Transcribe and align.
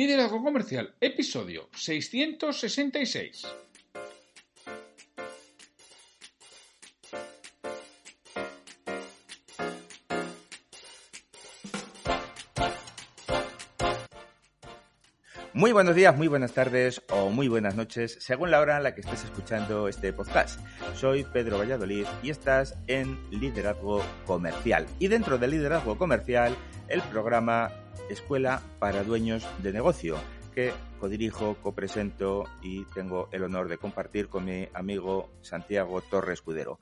Liderazgo 0.00 0.42
Comercial, 0.42 0.94
episodio 0.98 1.68
666. 1.74 3.69
Muy 15.60 15.72
buenos 15.72 15.94
días, 15.94 16.16
muy 16.16 16.26
buenas 16.26 16.54
tardes 16.54 17.02
o 17.10 17.28
muy 17.28 17.46
buenas 17.46 17.74
noches, 17.74 18.16
según 18.18 18.50
la 18.50 18.60
hora 18.60 18.78
en 18.78 18.82
la 18.82 18.94
que 18.94 19.02
estés 19.02 19.24
escuchando 19.24 19.88
este 19.88 20.10
podcast. 20.10 20.58
Soy 20.94 21.22
Pedro 21.22 21.58
Valladolid 21.58 22.06
y 22.22 22.30
estás 22.30 22.78
en 22.86 23.18
Liderazgo 23.30 24.02
Comercial. 24.24 24.86
Y 24.98 25.08
dentro 25.08 25.36
de 25.36 25.48
Liderazgo 25.48 25.98
Comercial, 25.98 26.56
el 26.88 27.02
programa 27.02 27.70
Escuela 28.08 28.62
para 28.78 29.04
Dueños 29.04 29.46
de 29.58 29.74
Negocio, 29.74 30.16
que 30.54 30.72
codirijo, 30.98 31.58
copresento 31.62 32.48
y 32.62 32.86
tengo 32.94 33.28
el 33.30 33.44
honor 33.44 33.68
de 33.68 33.76
compartir 33.76 34.28
con 34.28 34.46
mi 34.46 34.66
amigo 34.72 35.28
Santiago 35.42 36.00
Torres 36.00 36.38
Escudero. 36.38 36.80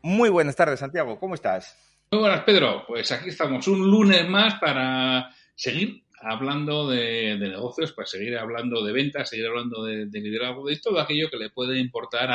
Muy 0.00 0.30
buenas 0.30 0.56
tardes, 0.56 0.80
Santiago, 0.80 1.20
¿cómo 1.20 1.34
estás? 1.34 1.76
Muy 2.10 2.22
buenas, 2.22 2.40
Pedro. 2.44 2.84
Pues 2.86 3.12
aquí 3.12 3.28
estamos 3.28 3.68
un 3.68 3.86
lunes 3.86 4.26
más 4.26 4.54
para 4.54 5.28
seguir 5.54 6.07
hablando 6.20 6.88
de, 6.88 7.36
negocios, 7.38 7.92
para 7.92 8.06
seguir 8.06 8.36
hablando 8.38 8.84
de 8.84 8.92
ventas, 8.92 9.30
seguir 9.30 9.46
hablando 9.46 9.84
de, 9.84 10.06
liderazgo, 10.06 10.66
de 10.66 10.78
todo 10.78 11.00
aquello 11.00 11.30
que 11.30 11.36
le 11.36 11.50
puede 11.50 11.78
importar 11.78 12.30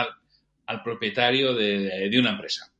al, 0.65 0.83
propietario 0.83 1.53
de, 1.53 2.15
una 2.19 2.31
empresa. 2.31 2.71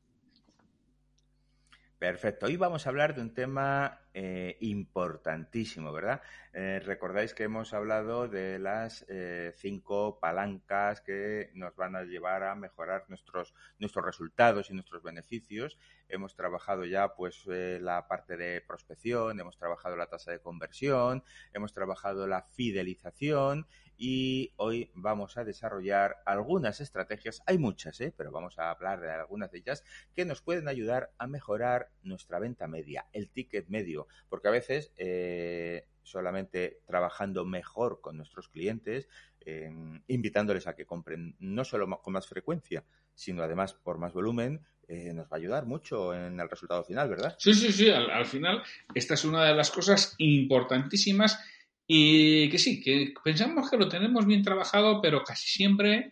Perfecto. 2.00 2.48
Hoy 2.48 2.58
vamos 2.58 2.86
a 2.86 2.90
hablar 2.90 3.16
de 3.16 3.22
un 3.22 3.34
tema 3.34 4.03
eh, 4.16 4.58
importantísimo, 4.60 5.92
¿verdad? 5.92 6.22
Eh, 6.54 6.80
recordáis 6.86 7.34
que 7.34 7.44
hemos 7.44 7.74
hablado 7.74 8.28
de 8.28 8.60
las 8.60 9.06
eh, 9.10 9.54
cinco 9.56 10.20
palancas 10.20 11.02
que 11.02 11.50
nos 11.56 11.76
van 11.76 11.96
a 11.96 12.04
llevar 12.04 12.44
a 12.44 12.54
mejorar 12.54 13.06
nuestros, 13.08 13.56
nuestros 13.80 14.06
resultados 14.06 14.70
y 14.70 14.76
nuestros 14.76 15.02
beneficios. 15.02 15.80
Hemos 16.10 16.36
trabajado 16.36 16.86
ya 16.86 17.16
pues 17.16 17.48
la 17.48 18.08
parte 18.08 18.38
de 18.38 18.62
prospección, 18.62 19.40
hemos 19.40 19.58
trabajado 19.58 19.96
la 19.96 20.06
tasa 20.06 20.32
de 20.32 20.42
conversión, 20.42 21.24
hemos 21.54 21.74
trabajado 21.74 22.28
la 22.28 22.44
fidelización 22.44 23.66
y 23.98 24.54
hoy 24.58 24.92
vamos 24.96 25.38
a 25.38 25.44
desarrollar 25.44 26.18
algunas 26.26 26.82
estrategias, 26.82 27.42
hay 27.46 27.58
muchas, 27.58 28.02
¿eh? 28.02 28.14
pero 28.16 28.32
vamos 28.32 28.58
a 28.60 28.70
hablar 28.70 29.00
de 29.00 29.12
algunas 29.12 29.52
de 29.52 29.60
ellas 29.60 29.84
que 30.14 30.26
nos 30.26 30.42
pueden 30.42 30.68
ayudar 30.68 31.12
a 31.18 31.28
mejorar 31.28 31.92
nuestra 32.02 32.40
venta 32.40 32.68
media, 32.68 33.08
el 33.14 33.30
ticket 33.30 33.68
medio, 33.70 34.03
porque 34.30 34.48
a 34.48 34.52
veces 34.52 34.92
eh, 34.98 35.88
solamente 36.04 36.80
trabajando 36.86 37.46
mejor 37.46 38.02
con 38.02 38.18
nuestros 38.18 38.50
clientes, 38.50 39.08
em, 39.42 40.02
invitándoles 40.08 40.68
a 40.68 40.76
que 40.76 40.86
compren 40.86 41.36
no 41.40 41.64
solo 41.66 41.90
con 42.02 42.14
más 42.14 42.28
frecuencia, 42.28 42.84
sino 43.16 43.44
además 43.44 43.74
por 43.74 43.98
más 43.98 44.14
volumen, 44.14 44.62
eh, 44.88 45.14
nos 45.14 45.26
va 45.26 45.38
a 45.38 45.38
ayudar 45.38 45.66
mucho 45.66 46.14
en 46.14 46.40
el 46.40 46.50
resultado 46.50 46.84
final, 46.84 47.10
¿verdad? 47.10 47.36
Sí, 47.40 47.54
sí, 47.54 47.72
sí, 47.72 47.90
al 47.90 48.26
final 48.26 48.62
esta 48.94 49.14
es 49.14 49.24
una 49.24 49.46
de 49.46 49.56
las 49.56 49.72
cosas 49.72 50.16
importantísimas 50.18 51.40
y 51.88 52.50
que 52.50 52.58
sí, 52.58 52.82
que 52.82 53.14
pensamos 53.24 53.70
que 53.70 53.78
lo 53.78 53.88
tenemos 53.88 54.26
bien 54.26 54.44
trabajado, 54.44 55.02
pero 55.02 55.24
casi 55.24 55.48
siempre 55.48 56.12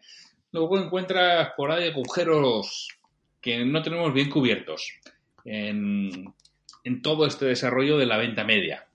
luego 0.51 0.79
encuentras 0.79 1.49
por 1.55 1.71
ahí 1.71 1.89
agujeros 1.89 2.89
que 3.41 3.65
no 3.65 3.81
tenemos 3.81 4.13
bien 4.13 4.29
cubiertos 4.29 4.99
todo 7.01 7.25
este 7.25 7.45
desarrollo 7.45 7.97
de 7.97 8.05
la 8.05 8.17
venta 8.17 8.43
media. 8.43 8.87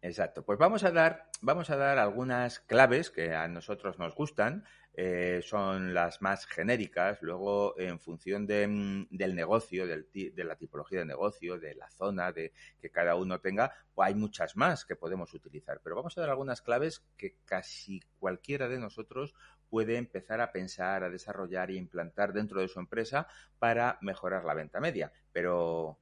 Exacto. 0.00 0.44
Pues 0.44 0.58
vamos 0.58 0.84
a 0.84 0.92
dar, 0.92 1.30
vamos 1.40 1.70
a 1.70 1.76
dar 1.76 1.98
algunas 1.98 2.60
claves 2.60 3.10
que 3.10 3.34
a 3.34 3.48
nosotros 3.48 3.98
nos 3.98 4.14
gustan 4.14 4.64
eh, 5.00 5.42
son 5.44 5.94
las 5.94 6.20
más 6.22 6.44
genéricas. 6.46 7.22
Luego, 7.22 7.78
en 7.78 8.00
función 8.00 8.46
mm, 8.46 9.06
del 9.10 9.36
negocio, 9.36 9.86
de 9.86 10.44
la 10.44 10.56
tipología 10.56 10.98
de 10.98 11.04
negocio, 11.04 11.56
de 11.56 11.76
la 11.76 11.88
zona 11.88 12.32
de, 12.32 12.52
que 12.80 12.90
cada 12.90 13.14
uno 13.14 13.40
tenga, 13.40 13.72
pues 13.94 14.08
hay 14.08 14.16
muchas 14.16 14.56
más 14.56 14.84
que 14.84 14.96
podemos 14.96 15.32
utilizar. 15.34 15.80
Pero 15.84 15.94
vamos 15.94 16.18
a 16.18 16.22
dar 16.22 16.30
algunas 16.30 16.62
claves 16.62 17.04
que 17.16 17.36
casi 17.44 18.02
cualquiera 18.18 18.68
de 18.68 18.80
nosotros 18.80 19.36
puede 19.70 19.96
empezar 19.96 20.40
a 20.40 20.52
pensar, 20.52 21.04
a 21.04 21.10
desarrollar 21.10 21.70
e 21.70 21.76
implantar 21.76 22.32
dentro 22.32 22.60
de 22.60 22.68
su 22.68 22.80
empresa 22.80 23.26
para 23.58 23.98
mejorar 24.00 24.44
la 24.44 24.54
venta 24.54 24.80
media. 24.80 25.12
Pero, 25.32 25.98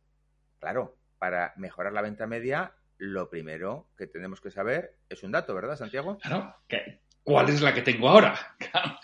claro, 0.58 0.96
para 1.18 1.52
mejorar 1.56 1.92
la 1.92 2.02
venta 2.02 2.26
media, 2.26 2.74
lo 2.98 3.28
primero 3.28 3.88
que 3.96 4.06
tenemos 4.06 4.40
que 4.40 4.50
saber 4.50 4.96
es 5.08 5.22
un 5.22 5.32
dato, 5.32 5.54
¿verdad, 5.54 5.76
Santiago? 5.76 6.18
Claro, 6.18 6.54
que 6.68 7.00
cuál 7.22 7.48
es 7.48 7.60
la 7.60 7.74
que 7.74 7.82
tengo 7.82 8.08
ahora. 8.08 8.56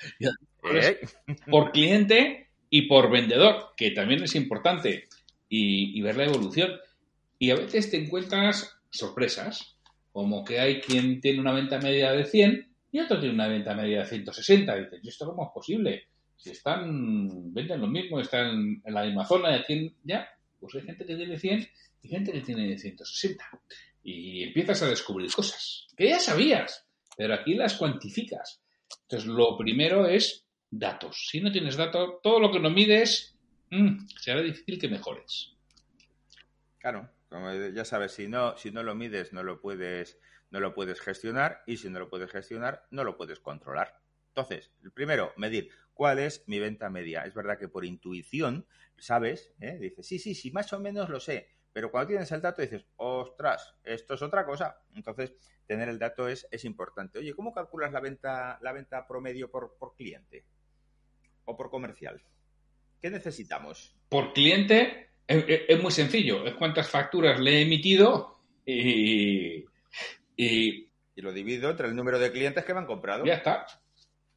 Eh. 0.64 1.00
por 1.50 1.72
cliente 1.72 2.50
y 2.70 2.82
por 2.82 3.10
vendedor, 3.10 3.72
que 3.76 3.90
también 3.90 4.22
es 4.22 4.36
importante, 4.36 5.08
y, 5.48 6.00
ver 6.02 6.16
la 6.16 6.26
evolución. 6.26 6.70
Y 7.38 7.50
a 7.50 7.56
veces 7.56 7.90
te 7.90 7.96
encuentras 7.96 8.78
sorpresas, 8.90 9.76
como 10.12 10.44
que 10.44 10.60
hay 10.60 10.80
quien 10.80 11.20
tiene 11.20 11.40
una 11.40 11.52
venta 11.52 11.80
media 11.80 12.12
de 12.12 12.24
100 12.24 12.71
y 12.92 13.00
otro 13.00 13.18
tiene 13.18 13.34
una 13.34 13.48
venta 13.48 13.74
media 13.74 14.00
de 14.00 14.06
160. 14.06 14.76
Y 14.76 14.84
dices, 14.84 15.00
¿y 15.02 15.08
esto 15.08 15.26
cómo 15.26 15.46
es 15.46 15.50
posible? 15.52 16.08
Si 16.36 16.50
están, 16.50 17.52
venden 17.52 17.80
lo 17.80 17.88
mismo, 17.88 18.20
están 18.20 18.82
en 18.84 18.94
la 18.94 19.04
misma 19.04 19.24
zona 19.24 19.50
de 19.50 19.64
100, 19.64 19.96
ya, 20.04 20.28
pues 20.60 20.74
hay 20.74 20.82
gente 20.82 21.06
que 21.06 21.16
tiene 21.16 21.38
100 21.38 21.68
y 22.02 22.08
gente 22.08 22.32
que 22.32 22.42
tiene 22.42 22.78
160. 22.78 23.44
Y 24.04 24.42
empiezas 24.44 24.82
a 24.82 24.88
descubrir 24.88 25.32
cosas 25.32 25.86
que 25.96 26.08
ya 26.08 26.18
sabías, 26.18 26.86
pero 27.16 27.32
aquí 27.34 27.54
las 27.54 27.74
cuantificas. 27.74 28.62
Entonces, 29.02 29.28
lo 29.28 29.56
primero 29.56 30.06
es 30.06 30.44
datos. 30.70 31.28
Si 31.30 31.40
no 31.40 31.50
tienes 31.50 31.76
datos, 31.76 32.20
todo 32.22 32.40
lo 32.40 32.52
que 32.52 32.60
no 32.60 32.68
mides, 32.68 33.38
mm, 33.70 34.06
será 34.20 34.42
difícil 34.42 34.78
que 34.78 34.88
mejores. 34.88 35.54
Claro, 36.78 37.08
como 37.30 37.54
ya 37.54 37.84
sabes, 37.86 38.12
si 38.12 38.28
no, 38.28 38.56
si 38.58 38.70
no 38.70 38.82
lo 38.82 38.94
mides, 38.94 39.32
no 39.32 39.42
lo 39.42 39.60
puedes, 39.60 40.18
no 40.52 40.60
lo 40.60 40.74
puedes 40.74 41.00
gestionar, 41.00 41.62
y 41.66 41.78
si 41.78 41.90
no 41.90 41.98
lo 41.98 42.08
puedes 42.08 42.30
gestionar, 42.30 42.86
no 42.90 43.02
lo 43.02 43.16
puedes 43.16 43.40
controlar. 43.40 44.00
Entonces, 44.28 44.70
el 44.84 44.92
primero, 44.92 45.32
medir 45.36 45.70
cuál 45.94 46.18
es 46.18 46.44
mi 46.46 46.60
venta 46.60 46.88
media. 46.90 47.24
Es 47.24 47.34
verdad 47.34 47.58
que 47.58 47.68
por 47.68 47.84
intuición 47.84 48.66
sabes, 48.96 49.52
¿eh? 49.60 49.78
dices, 49.80 50.06
sí, 50.06 50.18
sí, 50.18 50.34
sí, 50.34 50.52
más 50.52 50.72
o 50.72 50.78
menos 50.78 51.08
lo 51.08 51.18
sé, 51.18 51.48
pero 51.72 51.90
cuando 51.90 52.08
tienes 52.08 52.30
el 52.32 52.40
dato 52.40 52.62
dices, 52.62 52.86
ostras, 52.96 53.74
esto 53.82 54.14
es 54.14 54.22
otra 54.22 54.44
cosa. 54.44 54.78
Entonces, 54.94 55.34
tener 55.66 55.88
el 55.88 55.98
dato 55.98 56.28
es, 56.28 56.46
es 56.50 56.64
importante. 56.64 57.18
Oye, 57.18 57.34
¿cómo 57.34 57.52
calculas 57.52 57.92
la 57.92 58.00
venta, 58.00 58.58
la 58.62 58.72
venta 58.72 59.06
promedio 59.06 59.50
por, 59.50 59.76
por 59.78 59.96
cliente 59.96 60.44
o 61.46 61.56
por 61.56 61.70
comercial? 61.70 62.22
¿Qué 63.00 63.10
necesitamos? 63.10 63.96
Por 64.08 64.32
cliente 64.32 65.08
es, 65.26 65.82
muy 65.82 65.90
sencillo. 65.92 66.44
Es 66.44 66.54
cuántas 66.54 66.90
facturas 66.90 67.40
le 67.40 67.58
he 67.58 67.62
emitido 67.62 68.38
y, 68.66 69.64
y... 70.44 70.88
Y 71.14 71.20
lo 71.20 71.32
divido 71.32 71.68
entre 71.70 71.88
el 71.88 71.94
número 71.94 72.18
de 72.18 72.32
clientes 72.32 72.64
que 72.64 72.72
me 72.72 72.80
han 72.80 72.86
comprado. 72.86 73.26
Ya 73.26 73.34
está. 73.34 73.66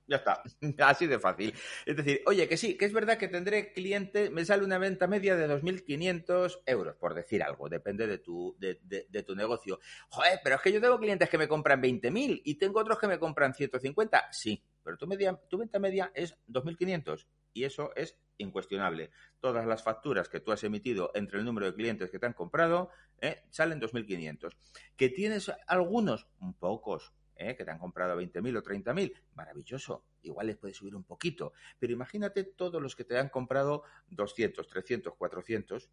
Ya 0.08 0.18
está, 0.18 0.44
así 0.88 1.08
de 1.08 1.20
fácil. 1.20 1.54
Es 1.86 1.98
decir, 1.98 2.22
oye, 2.28 2.48
que 2.48 2.58
sí, 2.58 2.78
que 2.78 2.86
es 2.86 2.94
verdad 2.94 3.18
que 3.18 3.28
tendré 3.28 3.74
cliente, 3.74 4.30
me 4.30 4.46
sale 4.46 4.64
una 4.64 4.78
venta 4.78 5.08
media 5.08 5.36
de 5.36 5.48
2.500 5.48 6.62
euros, 6.66 6.96
por 6.98 7.16
decir 7.16 7.42
algo, 7.42 7.70
depende 7.70 8.06
de 8.06 8.20
tu, 8.20 8.56
de, 8.60 8.80
de, 8.84 9.24
tu 9.24 9.36
negocio. 9.36 9.80
Joder, 10.10 10.40
pero 10.44 10.58
es 10.58 10.62
que 10.62 10.72
yo 10.72 10.80
tengo 10.80 11.00
clientes 11.00 11.28
que 11.28 11.40
me 11.40 11.48
compran 11.48 11.82
20.000 11.82 12.42
y 12.46 12.56
tengo 12.56 12.80
otros 12.82 13.00
que 13.00 13.08
me 13.08 13.18
compran 13.18 13.54
150. 13.56 14.32
Sí, 14.32 14.64
pero 14.84 14.96
tu, 14.96 15.08
media, 15.08 15.40
tu 15.50 15.58
venta 15.58 15.80
media 15.80 16.12
es 16.14 16.38
2.500 16.48 17.26
y 17.54 17.64
eso 17.64 17.92
es 17.96 18.16
incuestionable. 18.38 19.12
Todas 19.40 19.66
las 19.66 19.84
facturas 19.84 20.30
que 20.30 20.40
tú 20.40 20.52
has 20.52 20.64
emitido 20.64 21.12
entre 21.16 21.40
el 21.40 21.46
número 21.46 21.66
de 21.68 21.74
clientes 21.74 22.12
que 22.12 22.20
te 22.20 22.26
han 22.26 22.34
comprado 22.34 22.90
¿eh? 23.22 23.44
salen 23.50 23.80
2.500. 23.80 24.56
¿Que 24.96 25.10
tienes 25.10 25.52
algunos? 25.68 26.28
Pocos, 26.60 27.14
¿eh? 27.36 27.56
que 27.56 27.66
te 27.66 27.72
han 27.72 27.80
comprado 27.80 28.20
20.000 28.20 28.58
o 28.58 28.64
30.000, 28.64 29.14
maravilloso, 29.36 30.04
igual 30.24 30.48
les 30.48 30.58
puede 30.58 30.74
subir 30.74 30.96
un 30.96 31.04
poquito, 31.04 31.54
pero 31.80 31.94
imagínate 31.94 32.44
todos 32.44 32.82
los 32.82 32.96
que 32.96 33.04
te 33.04 33.18
han 33.18 33.30
comprado 33.30 33.84
200, 34.10 34.68
300, 34.68 35.16
400 35.16 35.90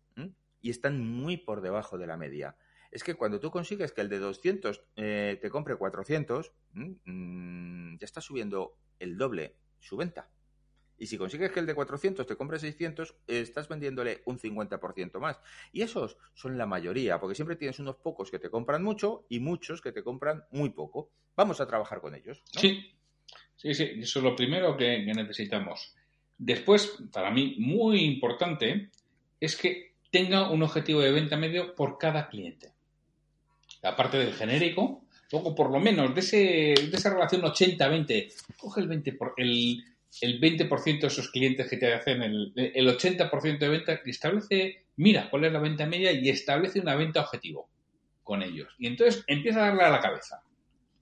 y 0.61 0.71
están 0.71 1.05
muy 1.05 1.37
por 1.37 1.61
debajo 1.61 1.99
de 1.99 2.07
la 2.07 2.17
media. 2.17 2.57
Es 2.91 3.03
que 3.03 3.15
cuando 3.15 3.41
tú 3.41 3.51
consigues 3.51 3.93
que 3.93 4.03
el 4.03 4.11
de 4.11 4.19
200 4.19 4.85
eh, 4.97 5.39
te 5.41 5.51
compre 5.51 5.77
400, 5.77 6.53
mm, 6.75 7.97
ya 7.99 8.05
está 8.05 8.21
subiendo 8.21 8.77
el 8.99 9.17
doble 9.17 9.57
su 9.81 9.97
venta. 9.97 10.31
Y 11.03 11.07
si 11.09 11.19
consigues 11.19 11.51
que 11.51 11.59
el 11.59 11.67
de 11.67 11.75
400 11.75 12.25
te 12.25 12.37
compre 12.37 12.61
600, 12.61 13.17
estás 13.27 13.69
vendiéndole 13.69 14.23
un 14.25 14.39
50% 14.39 15.19
más. 15.19 15.41
Y 15.73 15.83
esos 15.83 16.17
son 16.33 16.57
la 16.57 16.65
mayoría, 16.65 17.19
porque 17.19 17.35
siempre 17.35 17.57
tienes 17.57 17.81
unos 17.81 17.97
pocos 17.97 18.31
que 18.31 18.39
te 18.39 18.49
compran 18.49 18.85
mucho 18.85 19.27
y 19.29 19.41
muchos 19.41 19.83
que 19.83 19.91
te 19.91 20.05
compran 20.05 20.45
muy 20.53 20.71
poco. 20.71 21.11
Vamos 21.35 21.61
a 21.61 21.67
trabajar 21.67 22.01
con 22.01 22.15
ellos. 22.15 22.41
Sí, 22.53 22.89
sí, 23.57 23.75
sí, 23.75 23.83
eso 23.97 24.21
es 24.21 24.25
lo 24.25 24.37
primero 24.37 24.77
que, 24.77 25.05
necesitamos. 25.05 25.93
Después, 26.39 27.03
para 27.13 27.33
mí, 27.33 27.57
muy 27.59 28.05
importante, 28.05 28.91
es 29.41 29.57
que 29.57 29.95
tenga 30.09 30.53
un 30.53 30.63
objetivo 30.63 31.01
de 31.01 31.11
venta 31.11 31.37
medio 31.37 31.75
por 31.75 31.99
cada 31.99 32.29
cliente. 32.29 32.71
aparte 33.83 34.19
del 34.19 34.35
genérico, 34.35 35.03
luego 35.33 35.53
por 35.53 35.73
lo 35.73 35.81
menos 35.81 36.15
de, 36.15 36.21
ese, 36.21 36.37
de 36.37 36.97
esa 36.97 37.13
relación 37.13 37.43
80-20, 37.43 38.33
coge 38.57 38.83
el 38.83 38.89
20%, 38.89 39.19
por, 39.19 39.35
el, 39.37 39.83
el 40.21 40.39
20 40.39 40.65
de 40.65 41.07
esos 41.07 41.31
clientes 41.31 41.69
que 41.69 41.77
te 41.77 41.93
hacen 41.93 42.23
el, 42.23 42.53
el 42.55 42.89
80% 42.89 43.59
de 43.59 43.69
venta 43.69 44.01
establece, 44.05 44.85
mira 44.97 45.29
cuál 45.31 45.47
es 45.47 45.53
la 45.53 45.61
venta 45.61 45.87
media 45.87 46.13
y 46.13 46.29
establece 46.29 46.81
una 46.81 46.97
venta 46.97 47.21
objetivo 47.21 47.69
con 48.23 48.43
ellos. 48.43 48.69
Y 48.79 48.87
entonces 48.87 49.25
empieza 49.27 49.61
a 49.61 49.69
darle 49.69 49.85
a 49.85 49.91
la 49.91 50.01
cabeza. 50.01 50.43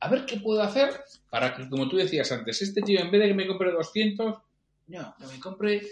A 0.00 0.08
ver 0.08 0.24
qué 0.24 0.38
puedo 0.38 0.62
hacer 0.62 1.00
para 1.28 1.54
que, 1.54 1.68
como 1.68 1.88
tú 1.88 1.96
decías 1.96 2.30
antes, 2.32 2.62
este 2.62 2.80
tío 2.82 3.00
en 3.00 3.10
vez 3.10 3.20
de 3.20 3.28
que 3.28 3.34
me 3.34 3.46
compre 3.46 3.70
200, 3.72 4.38
no, 4.86 5.14
que 5.18 5.26
me 5.26 5.40
compre 5.40 5.82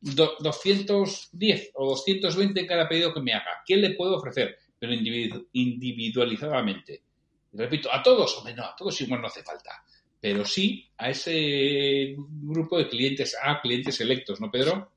210 0.00 1.70
o 1.74 1.90
220 1.90 2.60
en 2.60 2.66
cada 2.66 2.88
pedido 2.88 3.12
que 3.12 3.20
me 3.20 3.34
haga. 3.34 3.62
¿Qué 3.66 3.76
le 3.76 3.90
puedo 3.90 4.16
ofrecer? 4.16 4.56
Pero 4.78 4.92
individualizadamente. 4.92 7.02
repito, 7.52 7.92
a 7.92 8.02
todos, 8.02 8.38
hombre, 8.38 8.54
no, 8.54 8.64
a 8.64 8.74
todos 8.76 8.98
igual 9.00 9.20
no 9.20 9.26
hace 9.26 9.42
falta 9.42 9.82
pero 10.20 10.44
sí 10.44 10.90
a 10.96 11.10
ese 11.10 12.16
grupo 12.16 12.78
de 12.78 12.88
clientes, 12.88 13.36
a 13.40 13.60
clientes 13.60 13.96
selectos, 13.96 14.40
¿no, 14.40 14.50
Pedro? 14.50 14.90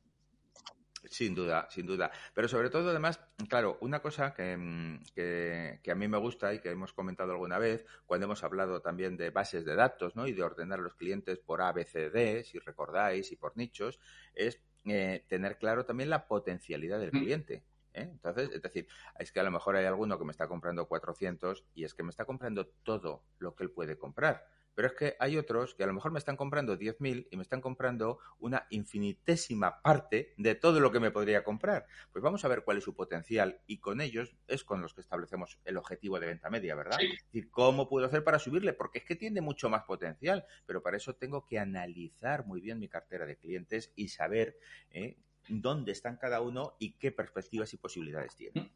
Sin 1.12 1.36
duda, 1.36 1.68
sin 1.70 1.86
duda. 1.86 2.10
Pero 2.34 2.48
sobre 2.48 2.70
todo, 2.70 2.90
además, 2.90 3.20
claro, 3.50 3.78
una 3.82 4.02
cosa 4.02 4.30
mm, 4.30 5.04
que, 5.14 5.80
que, 5.84 5.92
a 5.92 5.96
mí 5.96 6.08
me 6.08 6.18
gusta 6.18 6.54
y 6.54 6.60
que 6.60 6.70
hemos 6.70 6.94
comentado 6.94 7.34
alguna 7.34 7.60
vez, 7.60 7.86
cuando 8.06 8.26
hemos 8.26 8.44
hablado 8.46 8.82
también 8.82 9.18
de 9.18 9.30
bases 9.30 9.66
de 9.66 9.76
datos 9.76 10.16
¿no? 10.16 10.26
y 10.26 10.32
de 10.32 10.42
ordenar 10.42 10.80
a 10.80 10.84
los 10.84 10.96
clientes 10.96 11.38
por 11.40 11.62
ABCD, 11.62 12.44
si 12.44 12.60
recordáis, 12.60 13.30
y 13.34 13.36
por 13.36 13.58
nichos, 13.58 14.00
es 14.34 14.62
eh, 14.86 15.26
tener 15.28 15.58
claro 15.58 15.86
también 15.86 16.10
la 16.10 16.26
potencialidad 16.28 17.00
del 17.00 17.12
cliente. 17.12 17.66
¿eh? 17.94 18.08
Entonces, 18.10 18.50
es 18.54 18.62
decir, 18.62 18.88
es 19.20 19.34
que 19.34 19.42
a 19.42 19.44
lo 19.44 19.52
mejor 19.52 19.76
hay 19.76 19.86
alguno 19.86 20.18
que 20.18 20.24
me 20.24 20.32
está 20.32 20.48
comprando 20.48 20.88
400 20.88 21.66
y 21.76 21.84
es 21.84 21.94
que 21.94 22.04
me 22.04 22.12
está 22.12 22.24
comprando 22.24 22.68
todo 22.84 23.26
lo 23.38 23.54
que 23.54 23.66
él 23.66 23.72
puede 23.72 23.98
comprar 23.98 24.48
pero 24.76 24.88
es 24.88 24.94
que 24.94 25.16
hay 25.20 25.38
otros 25.38 25.76
que 25.76 25.84
a 25.84 25.88
lo 25.88 25.94
mejor 25.94 26.12
me 26.12 26.20
están 26.20 26.38
comprando 26.38 26.78
10.000 26.78 27.28
y 27.30 27.36
me 27.36 27.44
están 27.44 27.62
comprando 27.62 28.20
una 28.40 28.68
infinitésima 28.70 29.82
parte 29.82 30.34
de 30.38 30.56
todo 30.56 30.80
lo 30.80 30.92
que 30.92 31.00
me 31.00 31.12
podría 31.12 31.44
comprar. 31.44 31.86
Pues 32.12 32.24
vamos 32.24 32.44
a 32.46 32.48
ver 32.48 32.64
cuál 32.64 32.78
es 32.78 32.84
su 32.84 32.94
potencial 32.94 33.60
y 33.68 33.80
con 33.80 34.02
ellos 34.02 34.36
es 34.48 34.64
con 34.64 34.82
los 34.82 34.94
que 34.94 35.02
establecemos 35.02 35.60
el 35.66 35.78
objetivo 35.78 36.20
de 36.20 36.28
venta 36.28 36.50
media, 36.50 36.76
¿verdad? 36.76 37.00
Es 37.02 37.24
decir, 37.26 37.50
¿cómo 37.52 37.90
puedo 37.90 38.06
hacer 38.06 38.24
para 38.24 38.40
subirle? 38.40 38.74
Porque 38.74 39.00
es 39.00 39.06
que 39.06 39.16
tiene 39.16 39.42
mucho 39.42 39.70
más 39.70 39.84
potencial, 39.84 40.46
pero 40.66 40.82
para 40.82 40.98
eso 40.98 41.16
tengo 41.16 41.46
que 41.46 41.60
analizar 41.60 42.46
muy 42.46 42.62
bien 42.62 42.80
mi 42.80 42.88
cartera 42.88 43.26
de 43.26 43.38
clientes 43.38 43.92
y 43.96 44.08
saber 44.10 44.58
¿eh? 44.92 45.18
dónde 45.48 45.92
están 45.92 46.18
cada 46.18 46.42
uno 46.42 46.76
y 46.80 46.94
qué 46.94 47.12
perspectivas 47.12 47.74
y 47.74 47.78
posibilidades 47.78 48.36
tienen. 48.36 48.72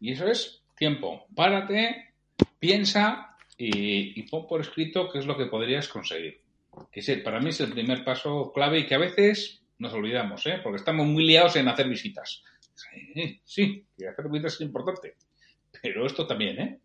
Y 0.00 0.12
eso 0.12 0.26
es 0.26 0.62
tiempo. 0.76 1.26
Párate, 1.34 2.14
piensa 2.58 3.29
y, 3.62 4.22
pon 4.24 4.46
por 4.46 4.60
escrito 4.62 5.10
qué 5.10 5.18
es 5.18 5.26
lo 5.26 5.36
que 5.36 5.46
podrías 5.46 5.88
conseguir. 5.88 6.40
Que 6.90 7.16
para 7.18 7.40
mí 7.40 7.50
es 7.50 7.60
el 7.60 7.72
primer 7.72 8.04
paso 8.04 8.52
clave 8.54 8.80
y 8.80 8.86
que 8.86 8.94
a 8.94 8.98
veces 8.98 9.62
nos 9.78 9.92
olvidamos, 9.92 10.46
¿eh? 10.46 10.60
porque 10.62 10.76
estamos 10.76 11.06
muy 11.06 11.24
liados 11.24 11.56
en 11.56 11.68
hacer 11.68 11.88
visitas. 11.88 12.42
Sí, 12.74 13.40
sí, 13.44 13.86
hacer 14.08 14.28
visitas 14.28 14.54
es 14.54 14.60
importante, 14.62 15.16
pero 15.82 16.06
esto 16.06 16.26
también, 16.26 16.60
¿eh? 16.60 16.80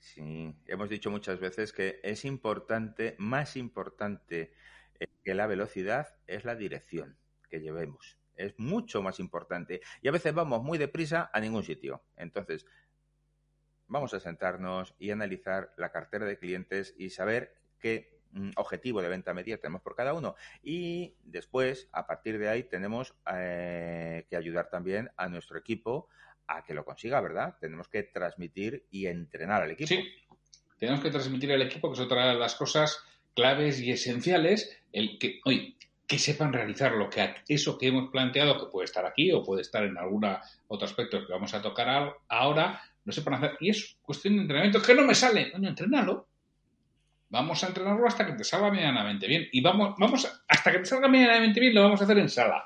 Sí, 0.00 0.54
hemos 0.66 0.88
dicho 0.88 1.10
muchas 1.10 1.38
veces 1.38 1.72
que 1.72 2.00
es 2.02 2.24
importante, 2.24 3.14
más 3.18 3.56
importante 3.56 4.52
eh, 4.98 5.06
que 5.24 5.34
la 5.34 5.46
velocidad 5.46 6.16
es 6.26 6.44
la 6.44 6.56
dirección 6.56 7.16
que 7.48 7.60
llevemos. 7.60 8.18
Es 8.36 8.58
mucho 8.58 9.02
más 9.02 9.20
importante. 9.20 9.80
Y 10.02 10.08
a 10.08 10.12
veces 10.12 10.34
vamos 10.34 10.62
muy 10.62 10.78
deprisa 10.78 11.30
a 11.32 11.40
ningún 11.40 11.62
sitio. 11.62 12.02
Entonces, 12.16 12.66
vamos 13.88 14.14
a 14.14 14.20
sentarnos 14.20 14.94
y 14.98 15.10
analizar 15.10 15.72
la 15.76 15.90
cartera 15.90 16.26
de 16.26 16.38
clientes 16.38 16.94
y 16.98 17.10
saber 17.10 17.54
qué 17.78 18.18
mm, 18.32 18.50
objetivo 18.56 19.02
de 19.02 19.08
venta 19.08 19.34
media 19.34 19.58
tenemos 19.58 19.82
por 19.82 19.94
cada 19.94 20.14
uno. 20.14 20.34
Y 20.62 21.14
después, 21.24 21.88
a 21.92 22.06
partir 22.06 22.38
de 22.38 22.48
ahí, 22.48 22.64
tenemos 22.64 23.14
eh, 23.32 24.26
que 24.28 24.36
ayudar 24.36 24.70
también 24.70 25.10
a 25.16 25.28
nuestro 25.28 25.58
equipo 25.58 26.08
a 26.46 26.64
que 26.64 26.74
lo 26.74 26.84
consiga, 26.84 27.20
¿verdad? 27.20 27.56
Tenemos 27.60 27.88
que 27.88 28.02
transmitir 28.02 28.86
y 28.90 29.06
entrenar 29.06 29.62
al 29.62 29.70
equipo. 29.70 29.88
Sí, 29.88 30.04
tenemos 30.78 31.00
que 31.00 31.10
transmitir 31.10 31.52
al 31.52 31.62
equipo, 31.62 31.88
que 31.88 31.94
es 31.94 32.00
otra 32.00 32.28
de 32.28 32.34
las 32.34 32.54
cosas 32.54 33.02
claves 33.34 33.80
y 33.80 33.90
esenciales, 33.90 34.78
el 34.92 35.18
que, 35.18 35.40
oye, 35.44 35.76
que 36.06 36.18
sepan 36.18 36.52
realizar 36.52 36.92
lo 36.92 37.08
que 37.08 37.34
eso 37.48 37.78
que 37.78 37.88
hemos 37.88 38.10
planteado, 38.10 38.58
que 38.58 38.70
puede 38.70 38.84
estar 38.84 39.06
aquí 39.06 39.32
o 39.32 39.42
puede 39.42 39.62
estar 39.62 39.84
en 39.84 39.96
algún 39.96 40.24
otro 40.68 40.86
aspecto 40.86 41.26
que 41.26 41.32
vamos 41.32 41.54
a 41.54 41.62
tocar 41.62 42.16
ahora, 42.28 42.82
no 43.04 43.12
sepan 43.12 43.34
hacer. 43.34 43.56
Y 43.60 43.70
es 43.70 43.98
cuestión 44.02 44.36
de 44.36 44.42
entrenamiento. 44.42 44.82
que 44.82 44.94
no 44.94 45.02
me 45.02 45.14
sale? 45.14 45.52
Coño, 45.52 45.68
entrenalo. 45.68 46.28
Vamos 47.28 47.62
a 47.64 47.68
entrenarlo 47.68 48.06
hasta 48.06 48.26
que 48.26 48.32
te 48.32 48.44
salga 48.44 48.70
medianamente 48.70 49.26
bien. 49.26 49.48
Y 49.52 49.60
vamos, 49.60 49.94
vamos, 49.98 50.44
hasta 50.48 50.72
que 50.72 50.78
te 50.78 50.84
salga 50.84 51.08
medianamente 51.08 51.60
bien, 51.60 51.74
lo 51.74 51.82
vamos 51.82 52.00
a 52.00 52.04
hacer 52.04 52.18
en 52.18 52.28
sala. 52.28 52.64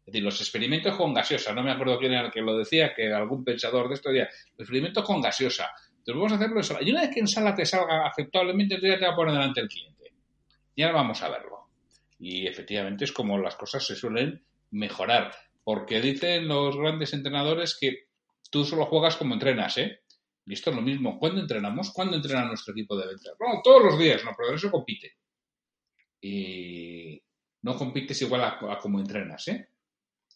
Es 0.00 0.06
decir, 0.06 0.22
los 0.22 0.40
experimentos 0.40 0.94
con 0.96 1.14
gaseosa. 1.14 1.54
No 1.54 1.62
me 1.62 1.70
acuerdo 1.70 1.98
quién 1.98 2.12
era 2.12 2.26
el 2.26 2.32
que 2.32 2.42
lo 2.42 2.58
decía, 2.58 2.92
que 2.94 3.12
algún 3.12 3.44
pensador 3.44 3.88
de 3.88 3.94
esto 3.94 4.10
decía, 4.10 4.28
los 4.52 4.60
experimentos 4.60 5.04
con 5.04 5.20
gaseosa. 5.20 5.70
Entonces 5.90 6.14
vamos 6.14 6.32
a 6.32 6.34
hacerlo 6.34 6.56
en 6.56 6.64
sala. 6.64 6.82
Y 6.82 6.90
una 6.90 7.00
vez 7.02 7.10
que 7.14 7.20
en 7.20 7.28
sala 7.28 7.54
te 7.54 7.64
salga 7.64 8.06
aceptablemente, 8.06 8.78
tú 8.78 8.86
ya 8.86 8.98
te 8.98 9.06
va 9.06 9.12
a 9.12 9.16
poner 9.16 9.32
delante 9.32 9.60
el 9.60 9.68
cliente. 9.68 10.12
Y 10.74 10.82
ahora 10.82 10.96
vamos 10.96 11.22
a 11.22 11.30
verlo. 11.30 11.68
Y 12.18 12.46
efectivamente 12.46 13.04
es 13.04 13.12
como 13.12 13.38
las 13.38 13.56
cosas 13.56 13.86
se 13.86 13.96
suelen 13.96 14.44
mejorar. 14.70 15.32
Porque 15.62 16.02
dicen 16.02 16.48
los 16.48 16.76
grandes 16.76 17.14
entrenadores 17.14 17.78
que 17.80 18.08
tú 18.54 18.64
solo 18.64 18.86
juegas 18.86 19.16
como 19.16 19.34
entrenas, 19.34 19.76
¿eh? 19.78 19.98
Y 20.46 20.52
esto 20.52 20.70
es 20.70 20.76
lo 20.76 20.82
mismo. 20.82 21.18
¿Cuándo 21.18 21.40
entrenamos? 21.40 21.90
¿Cuándo 21.92 22.14
entrena 22.14 22.44
nuestro 22.44 22.72
equipo 22.72 22.96
de 22.96 23.08
venta? 23.08 23.30
No, 23.40 23.60
todos 23.64 23.82
los 23.82 23.98
días, 23.98 24.24
no, 24.24 24.30
pero 24.38 24.54
eso 24.54 24.70
compite. 24.70 25.10
Y 26.20 27.20
no 27.62 27.76
compites 27.76 28.22
igual 28.22 28.44
a, 28.44 28.78
cómo 28.80 29.00
entrenas, 29.00 29.48
¿eh? 29.48 29.70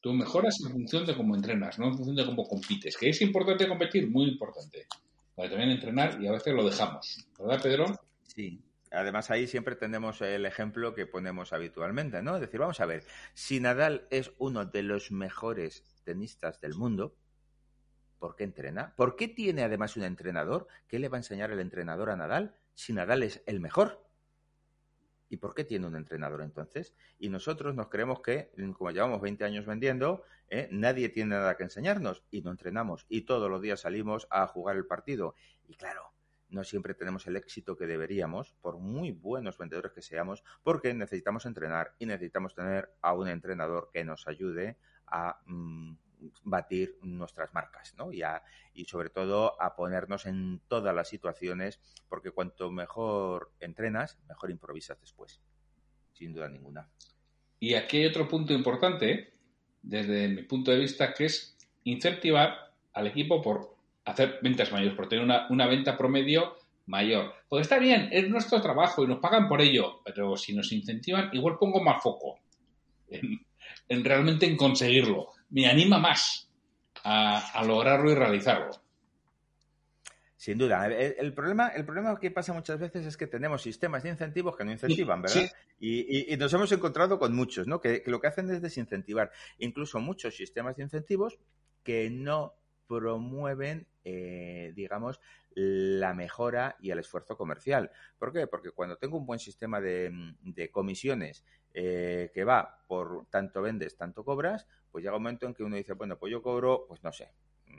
Tú 0.00 0.12
mejoras 0.14 0.60
en 0.64 0.72
función 0.72 1.06
de 1.06 1.14
cómo 1.14 1.36
entrenas, 1.36 1.78
no 1.78 1.86
en 1.86 1.94
función 1.94 2.16
de 2.16 2.26
cómo 2.26 2.42
compites. 2.48 2.96
Que 2.96 3.10
es 3.10 3.22
importante 3.22 3.68
competir, 3.68 4.10
muy 4.10 4.30
importante. 4.30 4.88
Para 5.36 5.50
también 5.50 5.70
entrenar 5.70 6.20
y 6.20 6.26
a 6.26 6.32
veces 6.32 6.54
lo 6.54 6.68
dejamos. 6.68 7.24
¿Verdad, 7.38 7.62
Pedro? 7.62 8.00
Sí. 8.24 8.60
Además, 8.90 9.30
ahí 9.30 9.46
siempre 9.46 9.76
tenemos 9.76 10.20
el 10.22 10.44
ejemplo 10.44 10.92
que 10.92 11.06
ponemos 11.06 11.52
habitualmente, 11.52 12.20
¿no? 12.20 12.34
Es 12.34 12.40
decir, 12.40 12.58
vamos 12.58 12.80
a 12.80 12.86
ver, 12.86 13.04
si 13.34 13.60
Nadal 13.60 14.08
es 14.10 14.32
uno 14.38 14.64
de 14.64 14.82
los 14.82 15.12
mejores 15.12 15.84
tenistas 16.02 16.60
del 16.60 16.74
mundo, 16.74 17.14
¿Por 18.18 18.34
qué 18.36 18.44
entrena? 18.44 18.94
¿Por 18.96 19.16
qué 19.16 19.28
tiene 19.28 19.62
además 19.62 19.96
un 19.96 20.04
entrenador? 20.04 20.66
¿Qué 20.88 20.98
le 20.98 21.08
va 21.08 21.16
a 21.16 21.20
enseñar 21.20 21.50
el 21.50 21.60
entrenador 21.60 22.10
a 22.10 22.16
Nadal 22.16 22.54
si 22.74 22.92
Nadal 22.92 23.22
es 23.22 23.42
el 23.46 23.60
mejor? 23.60 24.04
¿Y 25.30 25.36
por 25.36 25.54
qué 25.54 25.64
tiene 25.64 25.86
un 25.86 25.94
entrenador 25.94 26.42
entonces? 26.42 26.94
Y 27.18 27.28
nosotros 27.28 27.74
nos 27.74 27.88
creemos 27.88 28.20
que, 28.20 28.50
como 28.76 28.90
llevamos 28.90 29.20
20 29.20 29.44
años 29.44 29.66
vendiendo, 29.66 30.24
¿eh? 30.48 30.68
nadie 30.70 31.10
tiene 31.10 31.36
nada 31.36 31.56
que 31.56 31.64
enseñarnos 31.64 32.24
y 32.30 32.40
no 32.40 32.50
entrenamos. 32.50 33.06
Y 33.08 33.22
todos 33.22 33.50
los 33.50 33.60
días 33.60 33.80
salimos 33.80 34.26
a 34.30 34.46
jugar 34.46 34.76
el 34.76 34.86
partido. 34.86 35.34
Y 35.66 35.76
claro, 35.76 36.14
no 36.48 36.64
siempre 36.64 36.94
tenemos 36.94 37.26
el 37.26 37.36
éxito 37.36 37.76
que 37.76 37.86
deberíamos, 37.86 38.54
por 38.62 38.78
muy 38.78 39.12
buenos 39.12 39.58
vendedores 39.58 39.92
que 39.92 40.02
seamos, 40.02 40.42
porque 40.62 40.94
necesitamos 40.94 41.44
entrenar 41.44 41.94
y 41.98 42.06
necesitamos 42.06 42.54
tener 42.54 42.90
a 43.02 43.12
un 43.12 43.28
entrenador 43.28 43.90
que 43.92 44.04
nos 44.04 44.26
ayude 44.26 44.78
a 45.06 45.40
mm, 45.44 45.94
batir 46.42 46.98
nuestras 47.02 47.52
marcas, 47.54 47.94
¿no? 47.96 48.12
Y, 48.12 48.22
y 48.74 48.84
sobre 48.84 49.10
todo 49.10 49.60
a 49.60 49.74
ponernos 49.76 50.26
en 50.26 50.60
todas 50.68 50.94
las 50.94 51.08
situaciones, 51.08 51.80
porque 52.08 52.30
cuanto 52.30 52.70
mejor 52.70 53.52
entrenas, 53.60 54.18
mejor 54.28 54.50
improvisas 54.50 55.00
después, 55.00 55.40
sin 56.12 56.32
duda 56.32 56.48
ninguna. 56.48 56.88
Y 57.60 57.74
aquí 57.74 57.98
hay 57.98 58.06
otro 58.06 58.28
punto 58.28 58.52
importante, 58.52 59.34
desde 59.82 60.28
mi 60.28 60.42
punto 60.42 60.70
de 60.70 60.78
vista, 60.78 61.12
que 61.12 61.26
es 61.26 61.56
incentivar 61.84 62.72
al 62.92 63.06
equipo 63.06 63.42
por 63.42 63.76
hacer 64.04 64.38
ventas 64.42 64.72
mayores, 64.72 64.94
por 64.94 65.08
tener 65.08 65.24
una, 65.24 65.66
venta 65.66 65.96
promedio 65.96 66.56
mayor. 66.86 67.34
Pues 67.48 67.62
está 67.62 67.78
bien, 67.78 68.08
es 68.12 68.28
nuestro 68.28 68.60
trabajo 68.60 69.04
y 69.04 69.06
nos 69.06 69.18
pagan 69.18 69.48
por 69.48 69.60
ello, 69.60 70.00
pero 70.04 70.36
si 70.36 70.54
nos 70.54 70.72
incentivan, 70.72 71.30
igual 71.32 71.58
pongo 71.58 71.82
más 71.82 72.02
foco 72.02 72.38
en 73.88 74.04
realmente 74.04 74.46
en 74.46 74.56
conseguirlo 74.56 75.28
me 75.50 75.66
anima 75.66 75.98
más 75.98 76.48
a, 77.04 77.62
lograrlo 77.64 78.10
y 78.10 78.14
realizarlo. 78.14 78.70
Sin 80.36 80.56
duda. 80.56 80.86
El, 80.86 81.34
problema, 81.34 81.68
el 81.68 81.84
problema 81.84 82.18
que 82.18 82.30
pasa 82.30 82.52
muchas 82.52 82.78
veces 82.78 83.04
es 83.04 83.16
que 83.16 83.26
tenemos 83.26 83.60
sistemas 83.60 84.02
de 84.04 84.10
incentivos 84.10 84.56
que 84.56 84.64
no 84.64 84.70
incentivan, 84.70 85.22
¿verdad? 85.22 85.50
Y, 85.80 86.36
nos 86.38 86.52
hemos 86.52 86.70
encontrado 86.70 87.18
con 87.18 87.34
muchos, 87.34 87.66
¿no? 87.66 87.80
Que, 87.80 88.02
lo 88.06 88.20
que 88.20 88.28
hacen 88.28 88.48
es 88.50 88.62
desincentivar. 88.62 89.32
Incluso 89.58 89.98
muchos 90.00 90.36
sistemas 90.36 90.76
de 90.76 90.84
incentivos 90.84 91.38
que 91.82 92.08
no 92.08 92.54
promueven, 92.88 93.86
eh, 94.04 94.72
digamos, 94.74 95.20
la 95.54 96.14
mejora 96.14 96.76
y 96.80 96.90
el 96.90 96.98
esfuerzo 96.98 97.36
comercial. 97.36 97.90
¿Por 98.18 98.32
qué? 98.32 98.46
Porque 98.46 98.70
cuando 98.70 98.96
tengo 98.96 99.18
un 99.18 99.26
buen 99.26 99.38
sistema 99.38 99.80
de, 99.80 100.10
de 100.42 100.70
comisiones 100.70 101.44
eh, 101.74 102.30
que 102.34 102.44
va 102.44 102.82
por 102.88 103.26
tanto 103.26 103.62
vendes, 103.62 103.96
tanto 103.96 104.24
cobras, 104.24 104.66
pues 104.90 105.04
llega 105.04 105.16
un 105.16 105.22
momento 105.22 105.46
en 105.46 105.54
que 105.54 105.62
uno 105.62 105.76
dice, 105.76 105.92
bueno, 105.92 106.18
pues 106.18 106.32
yo 106.32 106.42
cobro, 106.42 106.86
pues 106.88 107.02
no 107.04 107.12
sé, 107.12 107.32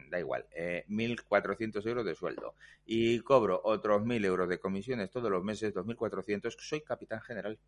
da 0.10 0.20
igual, 0.20 0.46
eh, 0.52 0.86
1.400 0.88 1.86
euros 1.88 2.06
de 2.06 2.16
sueldo 2.16 2.56
y 2.86 3.20
cobro 3.22 3.60
otros 3.64 4.04
1.000 4.04 4.24
euros 4.26 4.48
de 4.48 4.60
comisiones 4.60 5.10
todos 5.10 5.32
los 5.32 5.44
meses, 5.44 5.74
2.400, 5.74 6.56
soy 6.60 6.82
capitán 6.82 7.22
general. 7.22 7.60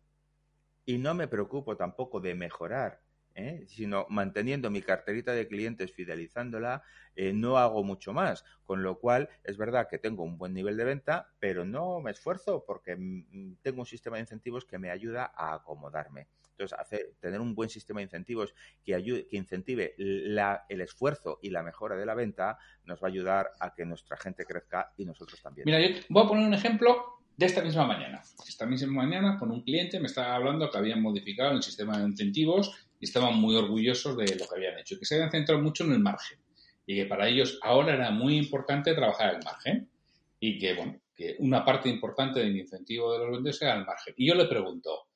Y 0.84 0.98
no 0.98 1.14
me 1.14 1.28
preocupo 1.28 1.76
tampoco 1.76 2.20
de 2.20 2.34
mejorar 2.34 3.00
¿eh? 3.34 3.64
sino 3.66 4.06
manteniendo 4.08 4.70
mi 4.70 4.82
carterita 4.82 5.32
de 5.32 5.48
clientes, 5.48 5.92
fidelizándola, 5.92 6.82
eh, 7.16 7.32
no 7.32 7.58
hago 7.58 7.84
mucho 7.84 8.12
más. 8.12 8.44
Con 8.64 8.82
lo 8.82 8.98
cual, 8.98 9.28
es 9.44 9.56
verdad 9.56 9.88
que 9.88 9.98
tengo 9.98 10.24
un 10.24 10.38
buen 10.38 10.54
nivel 10.54 10.76
de 10.76 10.84
venta, 10.84 11.32
pero 11.38 11.64
no 11.64 12.00
me 12.00 12.10
esfuerzo 12.10 12.64
porque 12.66 12.96
mm, 12.96 13.56
tengo 13.62 13.80
un 13.80 13.86
sistema 13.86 14.16
de 14.16 14.22
incentivos 14.22 14.64
que 14.64 14.78
me 14.78 14.90
ayuda 14.90 15.32
a 15.34 15.54
acomodarme. 15.54 16.28
Entonces, 16.50 16.78
hacer, 16.78 17.14
tener 17.18 17.40
un 17.40 17.54
buen 17.54 17.70
sistema 17.70 18.00
de 18.00 18.04
incentivos 18.04 18.54
que, 18.84 18.94
ayude, 18.94 19.26
que 19.26 19.36
incentive 19.36 19.94
el 19.96 20.80
esfuerzo 20.80 21.38
y 21.42 21.50
la 21.50 21.62
mejora 21.62 21.96
de 21.96 22.06
la 22.06 22.14
venta 22.14 22.58
nos 22.84 23.02
va 23.02 23.08
a 23.08 23.10
ayudar 23.10 23.50
a 23.58 23.74
que 23.74 23.84
nuestra 23.84 24.16
gente 24.16 24.44
crezca 24.44 24.92
y 24.96 25.04
nosotros 25.04 25.40
también. 25.40 25.64
Mira, 25.64 25.80
yo 25.80 26.00
voy 26.08 26.24
a 26.24 26.28
poner 26.28 26.46
un 26.46 26.54
ejemplo 26.54 27.22
de 27.36 27.46
esta 27.46 27.62
misma 27.62 27.86
mañana. 27.86 28.22
Esta 28.46 28.66
misma 28.66 28.92
mañana, 28.92 29.38
con 29.38 29.50
un 29.50 29.62
cliente 29.62 29.98
me 29.98 30.06
estaba 30.06 30.34
hablando 30.34 30.70
que 30.70 30.78
habían 30.78 31.00
modificado 31.00 31.52
el 31.52 31.62
sistema 31.62 31.98
de 31.98 32.04
incentivos 32.04 32.86
y 33.02 33.06
estaban 33.06 33.34
muy 33.34 33.56
orgullosos 33.56 34.16
de 34.16 34.36
lo 34.36 34.46
que 34.46 34.54
habían 34.54 34.78
hecho, 34.78 34.96
que 34.96 35.04
se 35.04 35.16
habían 35.16 35.32
centrado 35.32 35.60
mucho 35.60 35.82
en 35.82 35.90
el 35.90 35.98
margen 35.98 36.38
y 36.86 36.94
que 36.94 37.06
para 37.06 37.28
ellos 37.28 37.58
ahora 37.60 37.94
era 37.94 38.12
muy 38.12 38.36
importante 38.36 38.94
trabajar 38.94 39.34
el 39.34 39.42
margen 39.42 39.90
y 40.38 40.56
que, 40.56 40.74
bueno, 40.74 41.00
que 41.12 41.34
una 41.40 41.64
parte 41.64 41.88
importante 41.88 42.38
del 42.38 42.56
incentivo 42.56 43.12
de 43.12 43.18
los 43.18 43.30
vendedores 43.32 43.60
era 43.60 43.74
el 43.74 43.84
margen. 43.84 44.14
Y 44.16 44.28
yo 44.28 44.36
le 44.36 44.46
pregunto, 44.46 45.08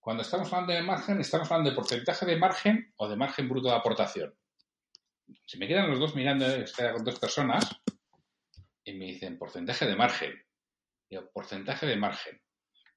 cuando 0.00 0.22
estamos 0.22 0.50
hablando 0.50 0.72
de 0.72 0.80
margen, 0.80 1.20
¿estamos 1.20 1.50
hablando 1.50 1.68
de 1.68 1.76
porcentaje 1.76 2.24
de 2.24 2.36
margen 2.36 2.94
o 2.96 3.06
de 3.06 3.16
margen 3.16 3.46
bruto 3.46 3.68
de 3.68 3.74
aportación? 3.74 4.34
Si 5.44 5.58
me 5.58 5.68
quedan 5.68 5.90
los 5.90 5.98
dos 5.98 6.14
mirando, 6.14 6.46
con 6.94 7.04
dos 7.04 7.18
personas, 7.18 7.68
y 8.84 8.94
me 8.94 9.04
dicen 9.04 9.36
porcentaje 9.36 9.84
de 9.84 9.96
margen. 9.96 10.32
Digo, 11.10 11.28
porcentaje 11.30 11.84
de 11.84 11.96
margen. 11.96 12.40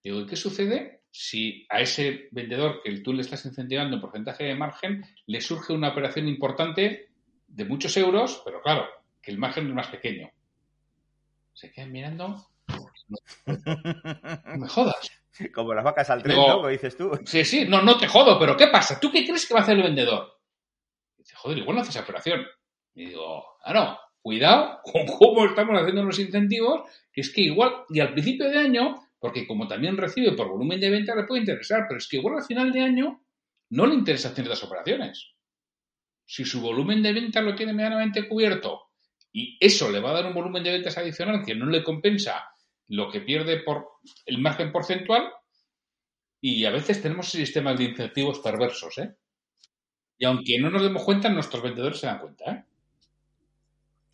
Digo, 0.02 0.22
¿y 0.22 0.26
qué 0.26 0.38
sucede 0.38 1.01
si 1.12 1.68
a 1.70 1.82
ese 1.82 2.30
vendedor 2.32 2.82
que 2.84 2.98
tú 3.02 3.14
le 3.14 3.22
estás 3.22 3.46
incentivando 3.46 3.96
en 3.96 4.02
porcentaje 4.02 4.46
de 4.46 4.56
margen 4.56 5.06
le 5.28 5.42
surge 5.42 5.74
una 5.74 5.90
operación 5.90 6.28
importante 6.28 7.10
de 7.48 7.66
muchos 7.66 7.96
euros, 7.98 8.42
pero 8.46 8.62
claro, 8.62 8.86
que 9.22 9.32
el 9.32 9.38
margen 9.38 9.68
es 9.68 9.74
más 9.74 9.88
pequeño. 9.88 10.32
Se 11.54 11.72
quedan 11.72 11.92
mirando. 11.92 12.48
No 13.46 14.58
me 14.58 14.68
jodas. 14.70 15.12
Como 15.54 15.74
las 15.74 15.84
vacas 15.84 16.10
al 16.10 16.24
tren, 16.24 16.38
¿no? 16.38 16.68
dices 16.68 16.96
tú. 16.96 17.12
Sí, 17.26 17.44
sí, 17.44 17.66
no, 17.68 17.82
no 17.82 17.98
te 17.98 18.08
jodo, 18.08 18.40
pero 18.40 18.56
¿qué 18.56 18.68
pasa? 18.68 19.00
¿Tú 19.00 19.12
qué 19.12 19.26
crees 19.26 19.46
que 19.46 19.54
va 19.54 19.62
a 19.62 19.64
hacer 19.64 19.78
el 19.78 19.84
vendedor? 19.84 20.40
dice, 21.18 21.36
joder, 21.36 21.58
igual 21.58 21.76
no 21.76 21.82
haces 21.82 21.96
esa 21.96 22.04
operación. 22.04 22.46
Y 22.96 23.08
digo, 23.08 23.44
ah, 23.64 23.74
no, 23.74 23.98
cuidado 24.22 24.80
con 24.84 25.06
cómo 25.08 25.46
estamos 25.46 25.80
haciendo 25.80 26.04
los 26.04 26.20
incentivos, 26.20 26.90
que 27.12 27.22
es 27.22 27.34
que 27.34 27.42
igual, 27.42 27.84
y 27.90 28.00
al 28.00 28.14
principio 28.14 28.50
de 28.50 28.60
año, 28.60 29.02
porque 29.22 29.46
como 29.46 29.68
también 29.68 29.98
recibe 29.98 30.32
por 30.32 30.50
volumen 30.50 30.80
de 30.80 30.90
venta, 30.90 31.16
le 31.16 31.26
puede 31.26 31.42
interesar, 31.42 31.86
pero 31.88 32.00
es 32.00 32.08
que 32.08 32.18
igual 32.18 32.38
al 32.38 32.44
final 32.44 32.72
de 32.72 32.82
año 32.82 33.24
no 33.70 33.86
le 33.86 33.94
interesa 33.94 34.34
ciertas 34.34 34.64
operaciones. 34.64 35.36
Si 36.26 36.44
su 36.44 36.60
volumen 36.60 37.04
de 37.04 37.14
venta 37.14 37.40
lo 37.40 37.54
tiene 37.54 37.72
medianamente 37.72 38.28
cubierto 38.28 38.90
y 39.32 39.58
eso 39.60 39.92
le 39.92 40.00
va 40.00 40.10
a 40.10 40.14
dar 40.14 40.26
un 40.26 40.34
volumen 40.34 40.64
de 40.64 40.72
ventas 40.72 40.98
adicional 40.98 41.46
que 41.46 41.54
no 41.54 41.68
le 41.68 41.84
compensa 41.84 42.44
lo 42.88 43.12
que 43.12 43.22
pierde 43.22 43.60
por 43.62 43.88
el 44.26 44.40
margen 44.40 44.72
porcentual, 44.72 45.32
y 46.42 46.66
a 46.66 46.72
veces 46.72 47.02
tenemos 47.02 47.30
sistemas 47.30 47.78
de 47.78 47.84
incentivos 47.84 48.40
perversos, 48.40 48.98
¿eh? 48.98 49.16
Y 50.18 50.26
aunque 50.26 50.58
no 50.60 50.72
nos 50.72 50.82
demos 50.82 51.04
cuenta, 51.04 51.30
nuestros 51.30 51.62
vendedores 51.62 52.00
se 52.00 52.08
dan 52.08 52.20
cuenta, 52.20 52.52
¿eh? 52.52 52.66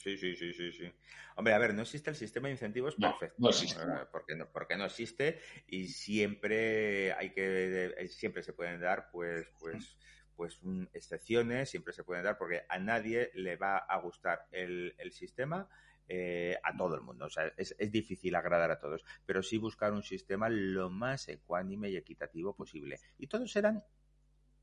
Sí, 0.07 0.15
sí, 0.15 0.35
sí, 0.37 0.53
sí, 0.53 0.71
sí. 0.71 0.89
Hombre, 1.35 1.53
a 1.53 1.57
ver, 1.57 1.73
no 1.73 1.81
existe 1.81 2.09
el 2.09 2.15
sistema 2.15 2.47
de 2.47 2.53
incentivos 2.53 2.95
perfecto. 2.95 3.35
No, 3.39 3.49
existe. 3.49 3.81
Porque, 4.09 4.35
no, 4.35 4.49
porque 4.49 4.77
no 4.77 4.85
existe 4.85 5.41
y 5.67 5.89
siempre 5.89 7.11
hay 7.11 7.31
que, 7.31 7.93
eh, 7.97 8.07
siempre 8.07 8.41
se 8.41 8.53
pueden 8.53 8.79
dar, 8.79 9.09
pues, 9.11 9.49
pues, 9.59 9.97
pues 10.33 10.61
excepciones, 10.93 11.69
siempre 11.69 11.91
se 11.91 12.05
pueden 12.05 12.23
dar 12.23 12.37
porque 12.37 12.63
a 12.69 12.79
nadie 12.79 13.31
le 13.33 13.57
va 13.57 13.79
a 13.79 13.99
gustar 13.99 14.47
el, 14.51 14.95
sistema. 15.11 15.67
Eh, 16.09 16.57
a 16.63 16.77
todo 16.77 16.95
el 16.95 17.01
mundo. 17.01 17.25
O 17.25 17.29
sea, 17.29 17.51
es, 17.57 17.75
es, 17.77 17.91
difícil 17.91 18.33
agradar 18.33 18.71
a 18.71 18.79
todos, 18.79 19.03
pero 19.25 19.43
sí 19.43 19.57
buscar 19.57 19.91
un 19.91 20.03
sistema 20.03 20.47
lo 20.47 20.89
más 20.89 21.27
ecuánime 21.27 21.89
y 21.89 21.97
equitativo 21.97 22.55
posible. 22.55 23.01
Y 23.17 23.27
todos 23.27 23.51
serán 23.51 23.83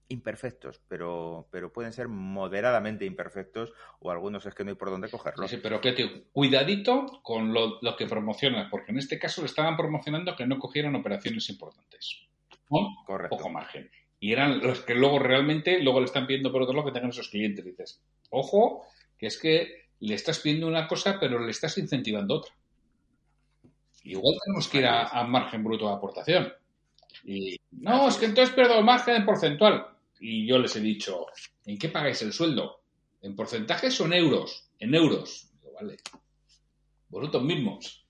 imperfectos, 0.08 0.80
pero, 0.88 1.49
pero 1.50 1.73
pueden 1.73 1.92
ser 1.92 2.08
moderadamente 2.08 3.04
imperfectos 3.04 3.73
o 4.00 4.11
algunos 4.11 4.44
es 4.46 4.54
que 4.54 4.64
no 4.64 4.70
hay 4.70 4.76
por 4.76 4.90
dónde 4.90 5.08
cogerlos. 5.08 5.50
Sí, 5.50 5.58
pero 5.62 5.80
que 5.80 6.25
cuidadito 6.32 7.20
con 7.23 7.52
lo, 7.52 7.80
que 7.96 8.06
promocionan, 8.06 8.68
porque 8.70 8.92
en 8.92 8.99
este 8.99 9.18
caso 9.18 9.40
le 9.40 9.46
estaban 9.46 9.76
promocionando 9.76 10.37
que 10.37 10.46
no 10.46 10.58
cogieran 10.58 10.94
operaciones 10.94 11.49
importantes. 11.49 12.26
Con 12.68 12.88
poco 13.28 13.49
margen. 13.50 13.90
Y 14.20 14.32
eran 14.32 14.61
los 14.61 14.80
que 14.80 14.94
luego 14.94 15.18
realmente, 15.18 15.82
luego 15.82 16.00
le 16.00 16.06
están 16.06 16.26
pidiendo 16.26 16.50
por 16.50 16.62
otro 16.62 16.75
lado 16.75 16.87
que 16.87 16.92
tengan 16.92 17.11
esos 17.11 17.28
clientes. 17.28 17.64
dices, 17.64 18.02
ojo, 18.30 18.87
que 19.18 19.26
es 19.26 19.38
que 19.38 19.84
le 20.00 20.14
estás 20.14 20.38
pidiendo 20.40 20.66
una 20.66 20.87
cosa, 20.87 21.18
pero 21.20 21.38
le 21.38 21.50
estás 21.50 21.76
incentivando 21.78 22.37
otra. 22.37 22.54
Igual 24.02 24.37
tenemos 24.44 24.68
que 24.68 24.78
ir 24.78 24.87
a, 24.87 25.25
margen 25.25 25.64
bruto 25.64 25.88
de 25.88 25.94
aportación. 25.94 26.52
Y 27.25 27.56
no, 27.70 28.08
es 28.08 28.16
que 28.16 28.26
entonces 28.26 28.54
pierdo 28.54 28.82
margen 28.82 29.25
porcentual. 29.25 29.93
Y 30.26 30.47
yo 30.47 30.59
les 30.59 30.75
he 30.75 30.81
dicho, 30.81 31.26
¿en 31.66 31.76
qué 31.76 31.90
pagáis 31.90 32.23
el 32.23 32.33
sueldo? 32.33 32.81
¿En 33.21 33.37
porcentajes 33.37 34.00
o 34.00 34.07
en 34.07 34.14
euros? 34.14 34.71
En 34.78 34.95
euros. 34.95 35.50
vale. 35.75 35.99
Vosotros 37.09 37.43
mismos. 37.45 38.07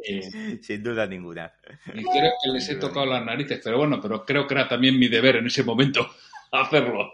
Eh, 0.04 0.60
Sin 0.64 0.82
duda 0.82 1.06
ninguna. 1.06 1.54
Y 1.94 2.02
creo 2.02 2.32
que 2.44 2.50
les 2.52 2.68
he 2.70 2.78
tocado 2.78 3.06
las 3.06 3.24
narices, 3.24 3.62
pero 3.64 3.78
bueno, 3.78 4.02
pero 4.02 4.26
creo 4.26 4.48
que 4.48 4.56
era 4.56 4.68
también 4.68 4.98
mi 4.98 5.08
deber 5.08 5.36
en 5.36 5.46
ese 5.46 5.64
momento 5.64 6.10
hacerlo. 6.52 7.14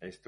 Es, 0.00 0.20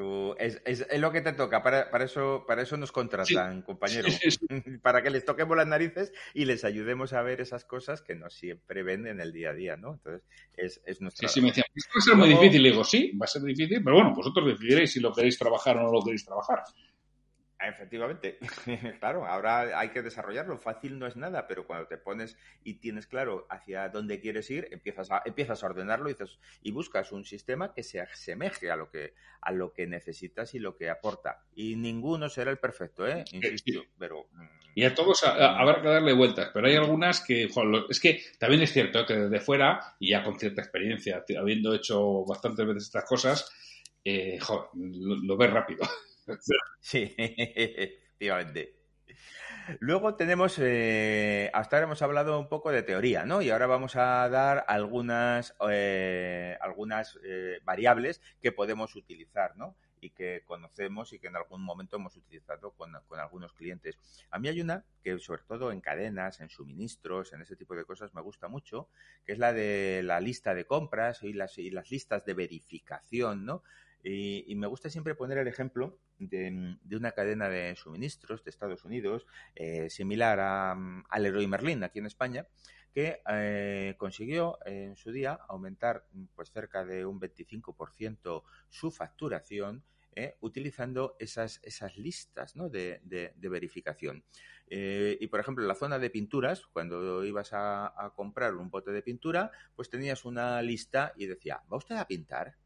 es, 0.65 0.87
es, 0.91 1.01
lo 1.01 1.13
que 1.13 1.21
te 1.21 1.33
toca, 1.33 1.63
para, 1.63 1.91
para, 1.91 2.05
eso, 2.05 2.45
para 2.47 2.63
eso 2.63 2.77
nos 2.77 2.91
contratan, 2.91 3.63
compañero. 3.63 4.09
para 4.83 5.03
que 5.03 5.11
les 5.11 5.25
toquemos 5.25 5.57
las 5.57 5.67
narices 5.67 6.13
y 6.35 6.45
les 6.45 6.65
ayudemos 6.65 7.13
a 7.13 7.23
ver 7.23 7.41
esas 7.41 7.65
cosas 7.65 8.03
que 8.03 8.17
no 8.17 8.31
siempre 8.31 8.83
ven 8.83 9.07
en 9.07 9.21
el 9.21 9.33
día 9.33 9.51
a 9.51 9.55
día, 9.55 9.77
¿no? 9.77 9.93
Entonces, 9.93 10.23
es, 10.57 10.81
es 10.87 11.01
nuestra. 11.01 11.29
Sí, 11.29 11.35
sí, 11.35 11.41
me 11.41 11.49
decían, 11.49 11.67
esto 11.73 11.91
va 11.95 11.99
a 11.99 12.03
ser 12.03 12.17
muy 12.17 12.29
difícil. 12.31 12.63
Le 12.63 12.71
digo, 12.71 12.85
sí, 12.85 13.17
va 13.17 13.25
a 13.25 13.29
ser 13.29 13.43
difícil, 13.43 13.81
pero 13.85 13.97
bueno, 13.97 14.13
vosotros 14.13 14.47
decidiréis 14.47 14.93
si 14.93 14.99
lo 14.99 15.13
queréis 15.13 15.39
trabajar 15.39 15.77
o 15.77 15.83
no 15.83 15.93
lo 15.93 16.03
queréis 16.03 16.25
trabajar. 16.25 16.65
Efectivamente, 17.63 18.39
claro, 19.01 19.27
ahora 19.27 19.79
hay 19.79 19.91
que 19.91 20.03
desarrollarlo. 20.03 20.57
Fácil 20.57 20.99
no 20.99 21.07
es 21.07 21.17
nada, 21.17 21.47
pero 21.47 21.67
cuando 21.67 21.87
te 21.87 21.99
pones 21.99 22.37
y 22.65 22.75
tienes 22.75 23.07
claro 23.07 23.47
hacia 23.51 23.89
dónde 23.91 24.21
quieres 24.21 24.51
ir, 24.51 24.69
empiezas 24.71 25.11
a, 25.11 25.23
empiezas 25.25 25.63
a 25.63 25.67
ordenarlo 25.67 26.11
y, 26.11 26.17
y 26.63 26.71
buscas 26.71 27.13
un 27.13 27.25
sistema 27.25 27.75
que 27.75 27.83
se 27.83 28.01
asemeje 28.01 28.71
a 28.71 28.77
lo 28.77 28.91
que, 28.91 29.15
a 29.43 29.53
lo 29.53 29.73
que 29.73 29.87
necesitas 29.87 30.55
y 30.55 30.59
lo 30.59 30.77
que 30.77 30.89
aporta. 30.89 31.45
Y 31.55 31.77
ninguno 31.77 32.29
será 32.29 32.51
el 32.51 32.59
perfecto, 32.59 33.07
¿eh? 33.07 33.25
Insisto, 33.33 33.85
pero... 33.99 34.27
Mm, 34.33 34.61
y 34.75 34.85
a 34.85 34.95
todos 34.95 35.25
habrá 35.25 35.83
que 35.83 35.89
darle 35.89 36.13
vueltas, 36.13 36.51
pero 36.55 36.69
hay 36.69 36.77
algunas 36.77 37.21
que, 37.21 37.51
es 37.89 38.01
que 38.01 38.23
también 38.39 38.63
es 38.63 38.73
cierto 38.73 39.05
que 39.05 39.15
desde 39.15 39.41
fuera, 39.41 39.97
y 39.99 40.11
ya 40.11 40.23
con 40.23 40.39
cierta 40.39 40.63
experiencia, 40.63 41.25
habiendo 41.39 41.75
hecho 41.75 42.25
bastantes 42.25 42.65
veces 42.67 42.85
estas 42.85 43.05
cosas, 43.05 43.51
eh, 44.05 44.39
lo 44.75 45.37
ves 45.37 45.51
rápido. 45.51 45.85
Sí, 46.81 47.15
efectivamente. 47.19 48.81
Luego 49.79 50.17
tenemos, 50.17 50.59
eh, 50.59 51.51
hasta 51.53 51.77
ahora 51.77 51.87
hemos 51.87 52.03
hablado 52.03 52.39
un 52.39 52.49
poco 52.49 52.73
de 52.73 52.83
teoría, 52.83 53.25
¿no? 53.25 53.43
Y 53.43 53.51
ahora 53.51 53.67
vamos 53.67 53.95
a 53.97 54.29
dar 54.29 54.65
algunas, 54.67 55.55
eh, 55.71 56.57
algunas 56.61 57.19
eh, 57.23 57.61
variables 57.65 58.21
que 58.41 58.53
podemos 58.53 58.97
utilizar, 58.97 59.57
¿no? 59.57 59.77
Y 60.01 60.11
que 60.11 60.43
conocemos 60.47 61.13
y 61.13 61.19
que 61.19 61.29
en 61.29 61.37
algún 61.37 61.63
momento 61.63 61.97
hemos 61.97 62.17
utilizado 62.17 62.73
con, 62.73 62.97
algunos 63.19 63.53
clientes. 63.53 63.99
A 64.31 64.39
mí 64.39 64.49
hay 64.49 64.61
una 64.61 64.85
que 65.05 65.19
sobre 65.19 65.43
todo 65.43 65.71
en 65.73 65.81
cadenas, 65.81 66.41
en 66.41 66.49
suministros, 66.49 67.33
en 67.33 67.43
ese 67.43 67.55
tipo 67.55 67.77
de 67.77 67.85
cosas 67.85 68.15
me 68.15 68.23
gusta 68.23 68.49
mucho, 68.49 68.89
que 69.25 69.33
es 69.33 69.39
la 69.39 69.53
de 69.53 70.03
la 70.03 70.21
lista 70.21 70.55
de 70.55 70.65
compras 70.65 71.23
y 71.23 71.35
las, 71.35 71.59
y 71.59 71.71
las 71.71 71.91
listas 71.91 72.25
de 72.25 72.35
verificación, 72.35 73.45
¿no? 73.45 73.63
Y, 74.03 74.55
me 74.57 74.67
gusta 74.67 74.89
siempre 74.89 75.15
poner 75.15 75.39
el 75.39 75.49
ejemplo 75.49 75.99
de, 76.21 76.97
una 76.97 77.13
cadena 77.13 77.49
de 77.49 77.75
suministros 77.77 78.45
de 78.45 78.51
Estados 78.51 78.85
Unidos, 78.85 79.27
eh, 79.55 79.89
similar 79.91 80.39
a, 80.41 80.73
al 81.09 81.23
Leroy 81.23 81.47
Merlin 81.47 81.83
aquí 81.83 81.99
en 81.99 82.07
España, 82.07 82.47
que 82.93 83.23
eh, 83.29 83.95
consiguió 83.99 84.59
en 84.67 84.97
su 84.97 85.13
día 85.13 85.39
aumentar 85.49 86.05
pues 86.35 86.51
cerca 86.51 86.85
de 86.85 87.07
un 87.07 87.21
25% 87.21 88.43
su 88.69 88.91
facturación 88.91 89.85
eh, 90.17 90.37
utilizando 90.41 91.17
esas, 91.21 91.61
esas 91.63 91.97
listas 91.97 92.55
de, 92.55 93.33
verificación. 93.37 94.25
y 94.69 95.27
por 95.29 95.41
ejemplo, 95.41 95.65
en 95.65 95.69
la 95.69 95.77
zona 95.77 95.99
de 96.01 96.11
pinturas, 96.11 96.67
cuando 96.67 97.25
ibas 97.25 97.53
a, 97.53 97.87
a, 97.87 98.11
comprar 98.11 98.57
un 98.57 98.71
bote 98.71 98.91
de 98.91 99.03
pintura, 99.03 99.53
pues 99.77 99.89
tenías 99.89 100.25
una 100.25 100.61
lista 100.63 101.13
y 101.17 101.27
decía, 101.27 101.63
¿va 101.73 101.77
usted 101.77 101.97
a 101.97 102.09
pintar? 102.09 102.57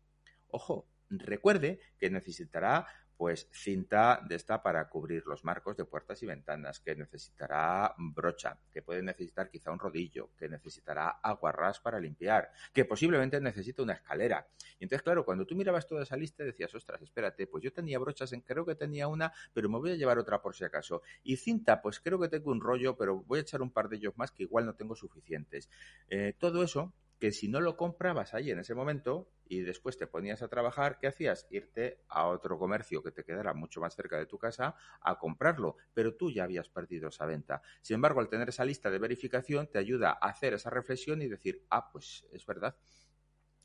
Ojo, 0.49 0.87
Recuerde 1.19 1.81
que 1.99 2.11
necesitará 2.11 2.87
pues 3.17 3.49
cinta 3.53 4.21
de 4.27 4.35
esta 4.35 4.63
para 4.63 4.89
cubrir 4.89 5.25
los 5.27 5.45
marcos 5.45 5.77
de 5.77 5.85
puertas 5.85 6.23
y 6.23 6.27
ventanas, 6.27 6.81
que 6.81 6.95
necesitará 6.95 7.95
brocha, 7.99 8.59
que 8.73 8.83
puede 8.83 9.03
necesitar 9.03 9.51
quizá 9.51 9.71
un 9.71 9.79
rodillo, 9.79 10.31
que 10.37 10.49
necesitará 10.49 11.09
aguarrás 11.23 11.81
para 11.81 12.01
limpiar, 12.01 12.51
que 12.73 12.85
posiblemente 12.85 13.41
necesita 13.41 13.83
una 13.83 13.95
escalera. 13.95 14.47
Y 14.79 14.85
entonces, 14.85 15.03
claro, 15.03 15.25
cuando 15.25 15.47
tú 15.47 15.55
mirabas 15.55 15.87
toda 15.87 16.03
esa 16.03 16.17
lista 16.17 16.45
decías, 16.45 16.75
ostras, 16.75 17.03
espérate, 17.03 17.47
pues 17.47 17.63
yo 17.63 17.73
tenía 17.73 17.99
brochas, 17.99 18.33
en, 18.33 18.41
creo 18.41 18.67
que 18.67 18.75
tenía 18.75 19.09
una, 19.09 19.33
pero 19.53 19.69
me 19.69 19.79
voy 19.79 19.93
a 19.93 19.97
llevar 19.97 20.19
otra 20.19 20.43
por 20.43 20.55
si 20.55 20.65
acaso. 20.65 21.03
Y 21.23 21.37
cinta, 21.37 21.81
pues 21.83 22.01
creo 22.01 22.19
que 22.19 22.29
tengo 22.29 22.51
un 22.51 22.61
rollo, 22.61 22.97
pero 22.97 23.23
voy 23.23 23.39
a 23.39 23.43
echar 23.43 23.63
un 23.63 23.71
par 23.71 23.89
de 23.89 23.97
ellos 23.97 24.17
más 24.17 24.31
que 24.33 24.43
igual 24.43 24.67
no 24.67 24.75
tengo 24.75 24.97
suficientes. 24.97 25.69
Eh, 26.09 26.35
todo 26.39 26.63
eso 26.63 26.93
que 27.19 27.33
si 27.33 27.49
no 27.49 27.61
lo 27.61 27.77
comprabas 27.77 28.35
ahí 28.35 28.51
en 28.51 28.59
ese 28.59 28.75
momento 28.75 29.31
y 29.47 29.61
después 29.61 29.97
te 29.97 30.07
ponías 30.07 30.43
a 30.43 30.49
trabajar, 30.49 30.99
¿qué 30.99 31.07
hacías? 31.07 31.47
Irte 31.51 32.01
a 32.09 32.27
otro 32.27 32.59
comercio 32.59 33.03
que 33.03 33.11
te 33.11 33.25
quedara 33.25 33.55
mucho 33.55 33.81
más 33.81 33.95
cerca 33.95 34.19
de 34.19 34.27
tu 34.27 34.39
casa 34.39 34.75
a 35.01 35.19
comprarlo, 35.19 35.77
pero 35.93 36.17
tú 36.17 36.31
ya 36.31 36.45
habías 36.45 36.69
perdido 36.69 37.09
esa 37.09 37.27
venta. 37.27 37.63
Sin 37.83 37.97
embargo, 37.97 38.21
al 38.21 38.29
tener 38.29 38.49
esa 38.49 38.65
lista 38.65 38.91
de 38.91 38.99
verificación 38.99 39.69
te 39.71 39.79
ayuda 39.79 40.19
a 40.21 40.29
hacer 40.29 40.55
esa 40.55 40.71
reflexión 40.71 41.23
y 41.23 41.29
decir, 41.29 41.65
ah, 41.71 41.91
pues 41.91 42.27
es 42.33 42.45
verdad, 42.47 42.77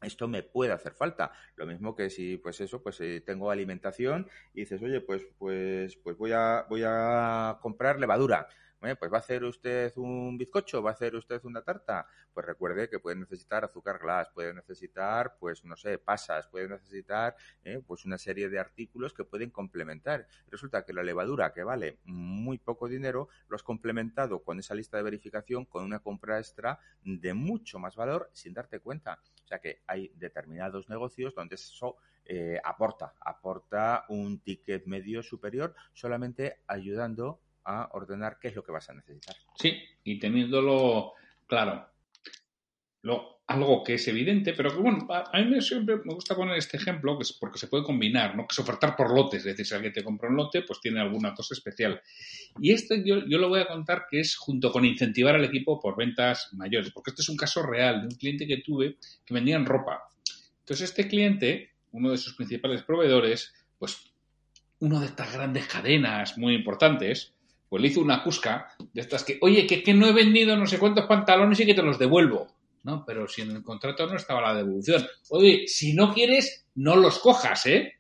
esto 0.02 0.28
me 0.28 0.44
puede 0.44 0.72
hacer 0.72 0.94
falta. 0.94 1.32
Lo 1.56 1.66
mismo 1.66 1.96
que 1.96 2.10
si, 2.10 2.38
pues 2.38 2.62
eso, 2.62 2.82
pues 2.82 2.96
si 2.98 3.22
tengo 3.22 3.52
alimentación 3.52 4.30
y 4.54 4.62
dices, 4.62 4.82
oye, 4.82 5.02
pues, 5.02 5.28
pues, 5.38 5.98
pues 5.98 6.18
voy 6.18 6.32
a, 6.34 6.66
voy 6.70 6.84
a 6.86 7.58
comprar 7.62 8.00
levadura 8.00 8.48
pues 8.80 9.12
va 9.12 9.18
a 9.18 9.20
hacer 9.20 9.44
usted 9.44 9.92
un 9.98 10.38
bizcocho, 10.38 10.82
va 10.82 10.92
a 10.92 10.94
hacer 10.94 11.16
usted 11.16 11.44
una 11.44 11.62
tarta, 11.62 12.08
pues 12.34 12.46
recuerde 12.46 12.90
que 12.90 13.00
puede 13.00 13.18
necesitar 13.18 13.66
azúcar 13.66 14.00
glass, 14.00 14.30
puede 14.30 14.54
necesitar, 14.54 15.36
pues 15.38 15.66
no 15.66 15.76
sé, 15.76 15.98
pasas, 15.98 16.48
puede 16.48 16.70
necesitar, 16.70 17.36
¿eh? 17.64 17.82
pues 17.86 18.06
una 18.06 18.18
serie 18.18 18.50
de 18.50 18.60
artículos 18.60 19.14
que 19.14 19.26
pueden 19.26 19.50
complementar. 19.50 20.28
Resulta 20.50 20.86
que 20.86 20.94
la 20.94 21.04
levadura, 21.04 21.52
que 21.52 21.64
vale 21.64 22.00
muy 22.06 22.58
poco 22.58 22.88
dinero, 22.88 23.28
lo 23.50 23.56
has 23.56 23.64
complementado 23.64 24.44
con 24.44 24.60
esa 24.60 24.76
lista 24.76 24.98
de 24.98 25.04
verificación 25.04 25.66
con 25.66 25.84
una 25.84 26.00
compra 26.00 26.40
extra 26.40 26.80
de 27.04 27.34
mucho 27.34 27.80
más 27.80 27.96
valor 27.96 28.30
sin 28.34 28.54
darte 28.54 28.80
cuenta. 28.80 29.20
O 29.44 29.48
sea 29.48 29.60
que 29.60 29.82
hay 29.88 30.12
determinados 30.16 30.90
negocios 30.90 31.36
donde 31.36 31.56
eso 31.56 31.98
eh, 32.26 32.60
aporta, 32.64 33.16
aporta 33.20 34.06
un 34.10 34.40
ticket 34.40 34.86
medio 34.86 35.24
superior 35.24 35.74
solamente 35.94 36.62
ayudando 36.68 37.42
a 37.70 37.90
ordenar 37.94 38.40
qué 38.40 38.50
es 38.50 38.56
lo 38.56 38.64
que 38.64 38.72
vas 38.72 38.90
a 38.90 38.94
necesitar. 38.94 39.36
Sí, 39.56 39.78
y 40.04 40.20
teniéndolo 40.20 41.14
claro. 41.48 41.88
Lo, 43.02 43.40
algo 43.50 43.84
que 43.84 43.96
es 43.96 44.08
evidente, 44.08 44.54
pero 44.54 44.70
que 44.70 44.78
bueno, 44.78 45.08
a, 45.10 45.42
mí 45.42 45.60
siempre 45.62 45.96
me 46.06 46.14
gusta 46.14 46.36
poner 46.36 46.58
este 46.58 46.78
ejemplo 46.78 47.18
que 47.18 47.24
es 47.24 47.34
porque 47.34 47.58
se 47.58 47.68
puede 47.68 47.84
combinar, 47.84 48.36
¿no? 48.36 48.44
Que 48.44 48.54
es 48.54 48.60
ofertar 48.60 48.96
por 48.96 49.12
lotes, 49.12 49.40
es 49.40 49.46
decir, 49.46 49.66
si 49.66 49.74
alguien 49.74 49.92
te 49.92 50.04
compra 50.04 50.30
un 50.30 50.36
lote, 50.36 50.62
pues 50.62 50.80
tiene 50.80 51.00
alguna 51.00 51.34
cosa 51.34 51.56
especial. 51.56 52.00
Y 52.60 52.72
esto 52.72 52.94
yo, 52.96 53.26
yo 53.28 53.40
lo 53.40 53.50
voy 53.50 53.62
a 53.62 53.68
contar 53.68 54.06
que 54.08 54.20
es 54.20 54.38
junto 54.38 54.72
con 54.72 54.86
incentivar 54.86 55.34
al 55.34 55.46
equipo 55.46 55.80
por 55.80 55.98
ventas 55.98 56.50
mayores, 56.54 56.92
porque 56.92 57.10
este 57.10 57.24
es 57.24 57.30
un 57.30 57.38
caso 57.38 57.64
real 57.64 58.02
de 58.02 58.08
un 58.08 58.16
cliente 58.16 58.46
que 58.46 58.58
tuve 58.58 58.98
que 59.26 59.34
vendían 59.34 59.66
ropa. 59.66 60.04
Entonces 60.60 60.90
este 60.90 61.08
cliente, 61.08 61.72
uno 61.92 62.12
de 62.12 62.18
sus 62.18 62.36
principales 62.36 62.84
proveedores, 62.84 63.52
pues 63.80 64.14
uno 64.78 65.00
de 65.00 65.08
estas 65.08 65.34
grandes 65.34 65.66
cadenas 65.66 66.38
muy 66.38 66.54
importantes, 66.54 67.34
pues 67.70 67.82
le 67.82 67.88
hizo 67.88 68.02
una 68.02 68.24
cusca 68.24 68.68
de 68.94 69.02
estas 69.02 69.24
que, 69.24 69.38
oye, 69.42 69.68
que, 69.68 69.84
que 69.84 69.94
no 69.94 70.08
he 70.08 70.12
vendido 70.12 70.58
no 70.58 70.66
sé 70.66 70.80
cuántos 70.80 71.06
pantalones 71.06 71.60
y 71.60 71.66
que 71.66 71.76
te 71.76 71.84
los 71.84 72.00
devuelvo. 72.00 72.48
No, 72.84 73.06
pero 73.06 73.28
si 73.28 73.42
en 73.42 73.52
el 73.52 73.64
contrato 73.64 74.08
no 74.08 74.16
estaba 74.16 74.42
la 74.42 74.56
devolución. 74.56 75.06
Oye, 75.30 75.68
si 75.68 75.94
no 75.94 76.14
quieres, 76.14 76.66
no 76.76 76.96
los 76.96 77.20
cojas, 77.20 77.66
¿eh? 77.66 77.94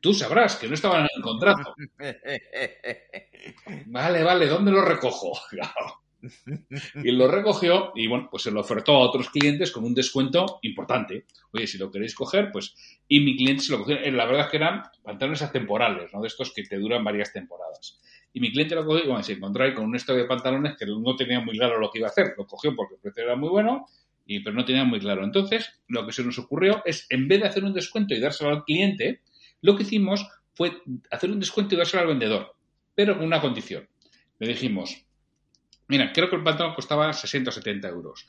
Tú 0.00 0.14
sabrás 0.14 0.56
que 0.56 0.66
no 0.66 0.74
estaban 0.74 1.02
en 1.02 1.08
el 1.14 1.22
contrato. 1.22 1.74
vale, 3.86 4.22
vale, 4.24 4.46
¿dónde 4.46 4.72
los 4.72 4.84
recojo? 4.84 5.32
y 7.02 7.10
lo 7.10 7.28
recogió 7.28 7.92
y 7.94 8.06
bueno, 8.06 8.28
pues 8.30 8.44
se 8.44 8.50
lo 8.50 8.60
ofertó 8.60 8.92
a 8.92 8.98
otros 8.98 9.30
clientes 9.30 9.70
con 9.70 9.84
un 9.84 9.94
descuento 9.94 10.58
importante. 10.62 11.26
Oye, 11.52 11.66
si 11.66 11.78
lo 11.78 11.90
queréis 11.90 12.14
coger, 12.14 12.50
pues... 12.52 12.74
Y 13.08 13.20
mi 13.20 13.36
cliente 13.36 13.62
se 13.62 13.72
lo 13.72 13.78
cogió. 13.78 13.98
La 14.12 14.24
verdad 14.24 14.46
es 14.46 14.50
que 14.50 14.56
eran 14.56 14.82
pantalones 15.02 15.42
atemporales, 15.42 16.12
¿no? 16.12 16.20
De 16.20 16.28
estos 16.28 16.52
que 16.52 16.62
te 16.62 16.78
duran 16.78 17.04
varias 17.04 17.32
temporadas. 17.32 18.00
Y 18.32 18.40
mi 18.40 18.50
cliente 18.50 18.74
lo 18.74 18.86
cogió 18.86 19.04
y 19.04 19.08
bueno, 19.08 19.22
se 19.22 19.34
encontró 19.34 19.64
ahí 19.64 19.74
con 19.74 19.84
un 19.84 19.96
stock 19.96 20.16
de 20.16 20.24
pantalones 20.24 20.76
que 20.78 20.86
no 20.86 21.16
tenía 21.16 21.40
muy 21.40 21.58
claro 21.58 21.78
lo 21.78 21.90
que 21.90 21.98
iba 21.98 22.08
a 22.08 22.10
hacer. 22.10 22.34
Lo 22.38 22.46
cogió 22.46 22.74
porque 22.74 22.94
el 22.94 23.00
precio 23.00 23.24
era 23.24 23.36
muy 23.36 23.50
bueno, 23.50 23.86
y, 24.26 24.40
pero 24.40 24.56
no 24.56 24.64
tenía 24.64 24.84
muy 24.84 25.00
claro. 25.00 25.24
Entonces, 25.24 25.80
lo 25.88 26.06
que 26.06 26.12
se 26.12 26.24
nos 26.24 26.38
ocurrió 26.38 26.82
es, 26.84 27.06
en 27.10 27.28
vez 27.28 27.40
de 27.40 27.48
hacer 27.48 27.64
un 27.64 27.74
descuento 27.74 28.14
y 28.14 28.20
dárselo 28.20 28.50
al 28.50 28.64
cliente, 28.64 29.20
lo 29.60 29.76
que 29.76 29.82
hicimos 29.82 30.26
fue 30.54 30.72
hacer 31.10 31.30
un 31.30 31.40
descuento 31.40 31.74
y 31.74 31.78
dárselo 31.78 32.02
al 32.02 32.08
vendedor, 32.08 32.54
pero 32.94 33.16
con 33.16 33.26
una 33.26 33.40
condición. 33.40 33.88
Le 34.38 34.48
dijimos, 34.48 35.04
mira, 35.92 36.10
creo 36.10 36.30
que 36.30 36.36
el 36.36 36.42
pantalón 36.42 36.74
costaba 36.74 37.12
60 37.12 37.50
o 37.50 37.52
70 37.52 37.88
euros. 37.88 38.26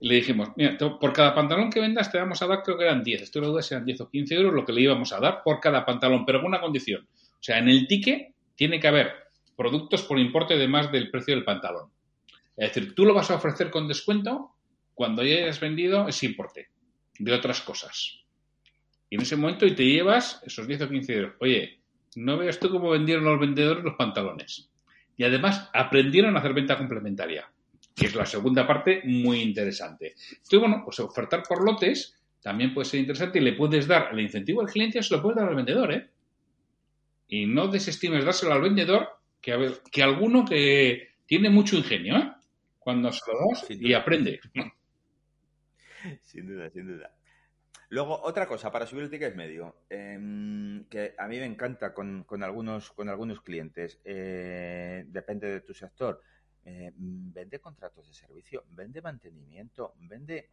Le 0.00 0.16
dijimos, 0.16 0.48
mira, 0.56 0.76
por 0.76 1.12
cada 1.12 1.32
pantalón 1.32 1.70
que 1.70 1.78
vendas 1.78 2.10
te 2.10 2.18
vamos 2.18 2.42
a 2.42 2.48
dar, 2.48 2.64
creo 2.64 2.76
que 2.76 2.82
eran 2.82 3.04
10, 3.04 3.22
estoy 3.22 3.42
en 3.42 3.48
duda 3.48 3.62
si 3.62 3.72
eran 3.74 3.86
10 3.86 4.00
o 4.00 4.10
15 4.10 4.34
euros 4.34 4.52
lo 4.52 4.64
que 4.64 4.72
le 4.72 4.80
íbamos 4.80 5.12
a 5.12 5.20
dar 5.20 5.42
por 5.44 5.60
cada 5.60 5.86
pantalón, 5.86 6.26
pero 6.26 6.40
con 6.40 6.48
una 6.48 6.60
condición. 6.60 7.06
O 7.06 7.42
sea, 7.42 7.58
en 7.58 7.68
el 7.68 7.86
ticket 7.86 8.34
tiene 8.56 8.80
que 8.80 8.88
haber 8.88 9.12
productos 9.56 10.02
por 10.02 10.18
importe 10.18 10.58
de 10.58 10.66
más 10.66 10.90
del 10.90 11.10
precio 11.10 11.36
del 11.36 11.44
pantalón. 11.44 11.90
Es 12.56 12.74
decir, 12.74 12.96
tú 12.96 13.04
lo 13.04 13.14
vas 13.14 13.30
a 13.30 13.36
ofrecer 13.36 13.70
con 13.70 13.86
descuento 13.86 14.50
cuando 14.94 15.22
ya 15.22 15.36
hayas 15.36 15.60
vendido 15.60 16.08
ese 16.08 16.26
importe 16.26 16.68
de 17.18 17.32
otras 17.32 17.60
cosas. 17.60 18.24
Y 19.08 19.14
en 19.14 19.22
ese 19.22 19.36
momento 19.36 19.66
y 19.66 19.76
te 19.76 19.84
llevas 19.84 20.42
esos 20.44 20.66
10 20.66 20.82
o 20.82 20.88
15 20.88 21.14
euros. 21.14 21.34
Oye, 21.40 21.78
no 22.16 22.36
veas 22.36 22.58
tú 22.58 22.70
cómo 22.70 22.90
vendieron 22.90 23.24
los 23.24 23.38
vendedores 23.38 23.84
los 23.84 23.94
pantalones. 23.94 24.68
Y 25.16 25.24
además 25.24 25.70
aprendieron 25.72 26.36
a 26.36 26.40
hacer 26.40 26.54
venta 26.54 26.76
complementaria, 26.76 27.48
que 27.94 28.06
es 28.06 28.14
la 28.14 28.26
segunda 28.26 28.66
parte 28.66 29.02
muy 29.04 29.40
interesante. 29.40 30.14
Entonces, 30.30 30.60
bueno, 30.60 30.82
pues 30.84 30.98
ofertar 31.00 31.42
por 31.48 31.64
lotes 31.64 32.16
también 32.42 32.74
puede 32.74 32.84
ser 32.84 33.00
interesante 33.00 33.38
y 33.38 33.42
le 33.42 33.54
puedes 33.54 33.86
dar 33.86 34.08
el 34.12 34.20
incentivo 34.20 34.60
al 34.60 34.68
cliente, 34.68 35.02
se 35.02 35.14
lo 35.14 35.22
puedes 35.22 35.36
dar 35.36 35.48
al 35.48 35.54
vendedor, 35.54 35.92
¿eh? 35.92 36.10
Y 37.28 37.46
no 37.46 37.68
desestimes 37.68 38.24
dárselo 38.24 38.52
al 38.52 38.60
vendedor 38.60 39.08
que, 39.40 39.72
que 39.90 40.02
alguno 40.02 40.44
que 40.44 41.08
tiene 41.26 41.48
mucho 41.48 41.76
ingenio, 41.76 42.16
¿eh? 42.16 42.32
Cuando 42.78 43.10
se 43.12 43.20
lo 43.32 43.38
das 43.48 43.66
y 43.70 43.94
aprende. 43.94 44.40
Sin 46.22 46.46
duda, 46.46 46.68
sin 46.68 46.86
duda. 46.86 47.10
Luego, 47.90 48.20
otra 48.22 48.46
cosa, 48.46 48.70
para 48.70 48.86
subir 48.86 49.04
el 49.04 49.10
ticket 49.10 49.34
medio, 49.34 49.76
em, 49.88 50.84
que 50.88 51.14
a 51.18 51.28
mí 51.28 51.38
me 51.38 51.46
encanta 51.46 51.92
con, 51.94 52.24
algunos, 52.42 52.90
con 52.92 53.08
algunos 53.08 53.40
clientes, 53.40 54.00
eh, 54.04 55.04
depende 55.08 55.50
de 55.50 55.60
tu 55.60 55.74
sector, 55.74 56.20
eh, 56.64 56.92
vende 56.96 57.60
contratos 57.60 58.06
de 58.08 58.14
servicio, 58.14 58.64
vende 58.70 59.02
mantenimiento, 59.02 59.94
vende 59.98 60.48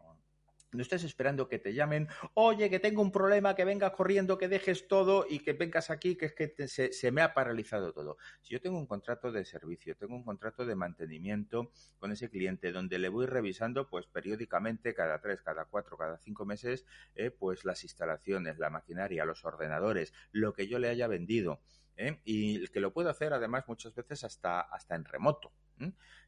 no 0.74 0.82
estés 0.82 1.04
esperando 1.04 1.48
que 1.48 1.60
te 1.60 1.74
llamen, 1.74 2.08
oye, 2.34 2.70
que 2.70 2.80
tengo 2.80 3.02
un 3.02 3.12
problema, 3.12 3.56
que 3.56 3.66
vengas 3.66 3.92
corriendo, 3.92 4.38
que 4.38 4.48
dejes 4.48 4.88
todo 4.88 5.26
y 5.30 5.40
que 5.40 5.54
vengas 5.54 5.90
aquí, 5.90 6.16
que 6.16 6.28
es 6.28 6.34
que 6.34 6.68
se, 6.68 7.12
me 7.12 7.22
ha 7.22 7.34
paralizado 7.34 7.94
todo. 7.94 8.18
Si 8.42 8.54
yo 8.54 8.62
tengo 8.62 8.78
un 8.78 8.88
contrato 8.88 9.32
de 9.32 9.46
servicio, 9.46 9.96
tengo 9.96 10.16
un 10.16 10.24
contrato 10.24 10.66
de 10.66 10.76
mantenimiento 10.76 11.72
con 12.00 12.12
ese 12.12 12.30
cliente 12.30 12.72
donde 12.72 13.00
le 13.00 13.10
voy 13.10 13.26
revisando 13.26 13.90
pues 13.90 14.08
periódicamente, 14.08 14.94
cada 14.94 15.20
tres, 15.20 15.42
cada 15.42 15.66
cuatro, 15.66 15.98
cada 15.98 16.18
cinco 16.20 16.46
meses, 16.46 16.86
eh, 17.16 17.32
pues 17.32 17.66
las 17.66 17.84
instalaciones, 17.84 18.58
la 18.58 18.70
maquinaria, 18.70 19.26
los 19.26 19.44
ordenadores, 19.46 20.14
lo 20.32 20.54
que 20.54 20.68
yo 20.68 20.80
le 20.80 20.90
haya 20.90 21.08
vendido. 21.08 21.62
¿eh? 21.98 22.20
y 22.24 22.68
que 22.70 22.80
lo 22.80 22.94
puedo 22.94 23.10
hacer 23.10 23.34
además 23.34 23.66
muchas 23.68 23.94
veces 23.94 24.24
hasta, 24.24 24.62
hasta 24.62 24.96
en 24.96 25.06
remoto. 25.06 25.52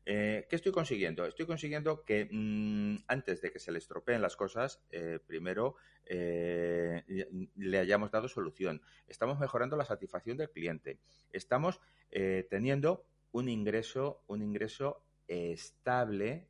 Eh, 0.06 0.46
¿Qué 0.50 0.56
estoy 0.56 0.72
consiguiendo? 0.72 1.26
Estoy 1.26 1.46
consiguiendo 1.46 2.04
que 2.04 2.28
mm, 2.30 3.06
antes 3.08 3.42
de 3.42 3.52
que 3.52 3.60
se 3.60 3.72
le 3.72 3.80
estropeen 3.80 4.22
las 4.22 4.36
cosas, 4.36 4.82
eh, 4.92 5.20
primero 5.26 5.76
le 6.06 7.80
hayamos 7.80 8.12
dado 8.12 8.28
solución. 8.28 8.82
Estamos 9.08 9.40
mejorando 9.40 9.78
la 9.78 9.86
satisfacción 9.86 10.36
del 10.36 10.50
cliente. 10.50 11.00
Estamos 11.32 11.80
teniendo 12.50 13.06
un 13.32 13.48
ingreso, 13.48 14.22
un 14.28 14.42
ingreso 14.42 15.02
estable 15.30 16.50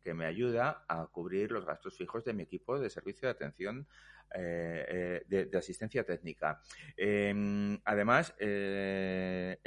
que 0.00 0.14
me 0.14 0.24
ayuda 0.24 0.86
a 0.88 1.06
cubrir 1.08 1.52
los 1.52 1.66
gastos 1.66 1.98
fijos 1.98 2.24
de 2.24 2.32
mi 2.32 2.44
equipo 2.44 2.78
de 2.78 2.88
servicio 2.88 3.28
de 3.28 3.32
atención 3.32 3.86
eh, 4.36 5.22
eh, 5.28 5.46
de, 5.46 5.58
asistencia 5.58 6.04
técnica. 6.04 6.60
Em, 6.96 7.78
además, 7.84 8.34
eh, 8.38 9.58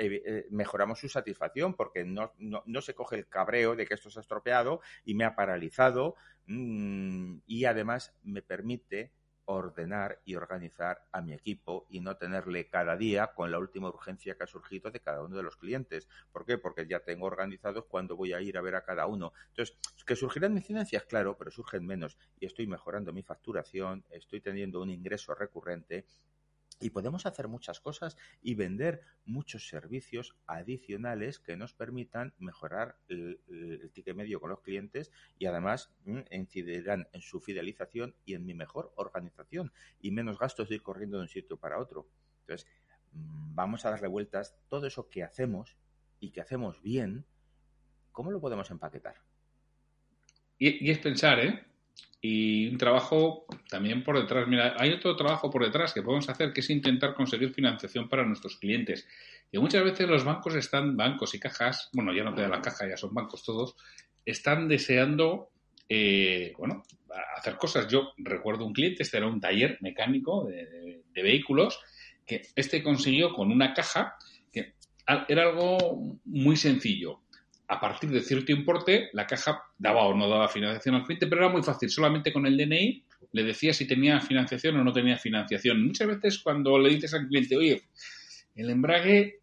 mejoramos 0.50 1.00
su 1.00 1.08
satisfacción 1.08 1.74
porque 1.74 2.04
no, 2.04 2.34
se 2.82 2.94
coge 2.94 3.16
el 3.16 3.28
cabreo 3.28 3.76
de 3.78 3.86
que 3.86 3.94
esto 3.94 4.10
se 4.10 4.20
ha 4.20 4.22
estropeado 4.22 4.82
y 5.06 5.16
me 5.16 5.24
ha 5.24 5.36
paralizado 5.36 6.16
mm, 6.48 7.38
y 7.46 7.66
además 7.66 8.14
me 8.24 8.42
permite 8.42 9.14
ordenar 9.48 10.22
y 10.26 10.36
organizar 10.36 11.08
a 11.12 11.22
mi 11.22 11.34
equipo 11.34 11.88
y 11.90 12.02
no 12.02 12.18
tenerle 12.18 12.68
cada 12.68 12.98
día 12.98 13.34
con 13.34 13.50
la 13.50 13.60
última 13.60 13.90
urgencia 13.90 14.36
que 14.36 14.44
ha 14.44 14.48
surgido 14.48 14.92
de 14.92 15.00
cada 15.00 15.24
uno 15.24 15.38
de 15.38 15.44
los 15.44 15.56
clientes. 15.56 16.08
¿Por 16.32 16.46
qué? 16.46 16.58
Porque 16.58 16.86
ya 16.88 17.00
tengo 17.00 17.26
organizados 17.26 17.86
cuándo 17.86 18.16
voy 18.16 18.34
a 18.34 18.42
ir 18.42 18.58
a 18.58 18.62
ver 18.62 18.76
a 18.76 18.84
cada 18.84 19.08
uno. 19.08 19.34
Entonces, 19.50 19.78
que 20.06 20.16
surgirán 20.16 20.56
incidencias, 20.56 21.06
claro, 21.06 21.38
pero 21.38 21.50
surgen 21.50 21.86
menos 21.86 22.18
y 22.40 22.46
estoy 22.46 22.68
mejorando 22.68 23.14
mi 23.14 23.24
facturación, 23.24 24.06
estoy 24.10 24.42
teniendo 24.42 24.82
un 24.82 24.90
ingreso 24.90 25.34
recurrente 25.34 26.06
Y 26.80 26.92
podemos 26.92 27.26
hacer 27.26 27.48
muchas 27.48 27.80
cosas 27.80 28.18
y 28.42 28.56
vender 28.56 29.02
muchos 29.26 29.68
servicios 29.68 30.36
adicionales 30.46 31.40
que 31.40 31.58
nos 31.58 31.74
permitan 31.74 32.34
mejorar 32.38 32.98
el, 33.08 33.40
ticket 33.94 34.16
medio 34.16 34.40
con 34.40 34.52
los 34.52 34.62
clientes 34.62 35.12
y 35.40 35.48
además 35.48 35.92
mm, 36.06 36.20
incidirán 36.32 37.08
en 37.14 37.22
su 37.22 37.40
fidelización 37.40 38.16
y 38.26 38.36
en 38.36 38.46
mi 38.46 38.54
mejor 38.54 38.94
organización 38.96 39.72
y 40.02 40.12
menos 40.12 40.38
gastos 40.38 40.70
de 40.70 40.76
ir 40.76 40.84
corriendo 40.84 41.18
de 41.18 41.24
un 41.24 41.30
sitio 41.30 41.58
para 41.58 41.80
otro. 41.80 42.08
Entonces, 42.42 42.68
mm, 43.14 43.56
vamos 43.56 43.86
a 43.86 43.92
darle 43.92 44.08
vueltas 44.08 44.56
todo 44.70 44.86
eso 44.86 45.10
que 45.10 45.24
hacemos 45.24 45.78
y 46.20 46.32
que 46.32 46.42
hacemos 46.42 46.82
bien, 46.82 47.26
¿cómo 48.12 48.32
lo 48.32 48.40
podemos 48.40 48.70
empaquetar? 48.72 49.16
Y, 50.60 50.88
y 50.88 50.92
es 50.92 51.00
pensar, 51.00 51.40
¿eh? 51.40 51.67
Y 52.22 52.68
un 52.68 52.78
trabajo 52.78 53.46
también 53.70 54.04
por 54.04 54.20
detrás. 54.20 54.48
Mira, 54.48 54.76
hay 54.78 54.92
otro 54.92 55.16
trabajo 55.16 55.50
por 55.50 55.64
detrás 55.64 55.94
que 55.94 56.02
podemos 56.02 56.28
hacer 56.30 56.52
que 56.52 56.62
es 56.62 56.70
intentar 56.70 57.14
conseguir 57.14 57.54
financiación 57.54 58.10
para 58.10 58.26
nuestros 58.26 58.58
clientes. 58.58 59.08
Y 59.52 59.60
muchas 59.60 59.84
veces 59.84 60.08
los 60.10 60.24
bancos 60.24 60.56
están, 60.56 60.98
bancos 60.98 61.34
y 61.36 61.40
cajas, 61.40 61.90
bueno, 61.94 62.14
ya 62.14 62.24
no 62.24 62.36
queda 62.36 62.50
la 62.50 62.62
caja, 62.62 62.88
ya 62.88 62.98
son 62.98 63.14
bancos 63.14 63.44
todos, 63.44 63.76
están 64.26 64.68
deseando, 64.68 65.52
eh, 65.88 66.54
bueno, 66.58 66.84
hacer 67.38 67.56
cosas. 67.56 67.88
Yo 67.88 68.14
recuerdo 68.18 68.66
un 68.66 68.74
cliente, 68.74 69.04
este 69.04 69.18
era 69.18 69.28
un 69.28 69.40
taller 69.40 69.78
mecánico 69.82 70.46
de, 70.46 71.04
de 71.14 71.24
vehículos, 71.24 71.80
que 72.26 72.42
este 72.56 72.84
consiguió 72.84 73.34
con 73.34 73.52
una 73.52 73.74
caja 73.74 74.18
que 74.52 74.74
era 75.30 75.44
algo 75.44 76.18
muy 76.26 76.58
sencillo 76.58 77.22
a 77.70 77.80
partir 77.80 78.10
de 78.10 78.22
cierto 78.22 78.52
importe, 78.52 79.10
la 79.14 79.28
caja 79.28 79.62
daba 79.78 80.04
o 80.06 80.14
no 80.14 80.30
daba 80.30 80.48
financiación 80.48 80.96
al 80.96 81.04
cliente, 81.04 81.28
pero 81.28 81.44
era 81.44 81.52
muy 81.52 81.64
fácil. 81.64 81.90
Solamente 81.90 82.32
con 82.32 82.46
el 82.46 82.56
DNI 82.56 83.04
le 83.34 83.44
decía 83.44 83.74
si 83.74 83.86
tenía 83.86 84.22
financiación 84.22 84.78
o 84.78 84.84
no 84.84 84.94
tenía 84.94 85.18
financiación. 85.18 85.86
Muchas 85.86 86.08
veces 86.08 86.40
cuando 86.40 86.80
le 86.80 86.90
dices 86.90 87.14
al 87.14 87.28
cliente, 87.28 87.58
oye, 87.58 87.84
el 88.56 88.70
embrague 88.70 89.42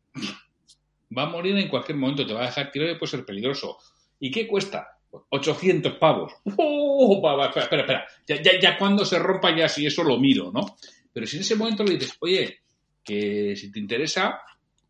va 1.17 1.25
a 1.25 1.29
morir 1.29 1.57
en 1.57 1.69
cualquier 1.69 1.99
momento, 1.99 2.27
te 2.27 2.33
va 2.33 2.45
a 2.45 2.47
dejar 2.47 2.71
tirado 2.71 2.93
y 2.93 2.99
puede 2.99 3.11
ser 3.11 3.25
peligroso. 3.27 3.77
¿Y 4.19 4.31
qué 4.31 4.47
cuesta? 4.47 4.89
800 5.11 5.95
pavos. 5.99 6.33
¡Oh! 6.57 7.23
espera, 7.55 7.83
espera, 7.83 8.07
Ya, 8.27 8.59
ya, 8.59 8.79
cuando 8.79 9.05
se 9.05 9.19
rompa, 9.19 9.55
ya 9.55 9.69
si 9.69 9.85
eso 9.85 10.03
lo 10.03 10.19
miro, 10.19 10.51
¿no? 10.51 10.77
Pero 11.13 11.27
si 11.27 11.37
en 11.37 11.43
ese 11.43 11.57
momento 11.57 11.85
le 11.85 11.93
dices, 11.93 12.17
oye, 12.21 12.61
que 13.05 13.55
si 13.55 13.71
te 13.71 13.79
interesa, 13.79 14.41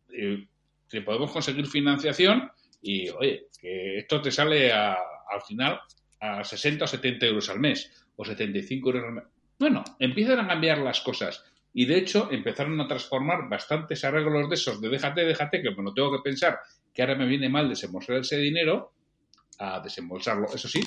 eh, 0.09 0.47
podemos 1.03 1.31
conseguir 1.31 1.67
financiación 1.67 2.49
y, 2.85 3.09
oye, 3.09 3.47
que 3.59 3.97
esto 3.97 4.21
te 4.21 4.29
sale 4.29 4.71
al 4.71 5.41
final 5.47 5.81
a 6.19 6.43
60 6.43 6.85
o 6.85 6.87
70 6.87 7.25
euros 7.25 7.49
al 7.49 7.59
mes 7.59 8.05
o 8.15 8.23
75 8.23 8.89
euros 8.89 9.03
al 9.03 9.13
mes. 9.13 9.23
Bueno, 9.57 9.83
empiezan 9.97 10.39
a 10.39 10.47
cambiar 10.47 10.77
las 10.77 11.01
cosas. 11.01 11.43
Y 11.73 11.85
de 11.85 11.97
hecho 11.97 12.29
empezaron 12.31 12.79
a 12.79 12.87
transformar 12.87 13.49
bastantes 13.49 14.05
arreglos 14.05 14.47
de 14.49 14.55
esos 14.55 14.79
de 14.79 14.89
déjate, 14.89 15.25
déjate, 15.25 15.63
que 15.63 15.71
me 15.71 15.81
lo 15.81 15.93
tengo 15.95 16.11
que 16.11 16.23
pensar, 16.23 16.59
que 16.93 17.01
ahora 17.01 17.15
me 17.15 17.25
viene 17.25 17.49
mal 17.49 17.67
desembolsar 17.67 18.17
ese 18.17 18.37
dinero, 18.37 18.93
a 19.57 19.79
desembolsarlo. 19.79 20.45
Eso 20.53 20.67
sí, 20.67 20.81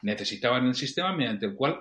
necesitaban 0.00 0.66
el 0.66 0.74
sistema 0.74 1.14
mediante 1.14 1.44
el 1.44 1.54
cual 1.54 1.78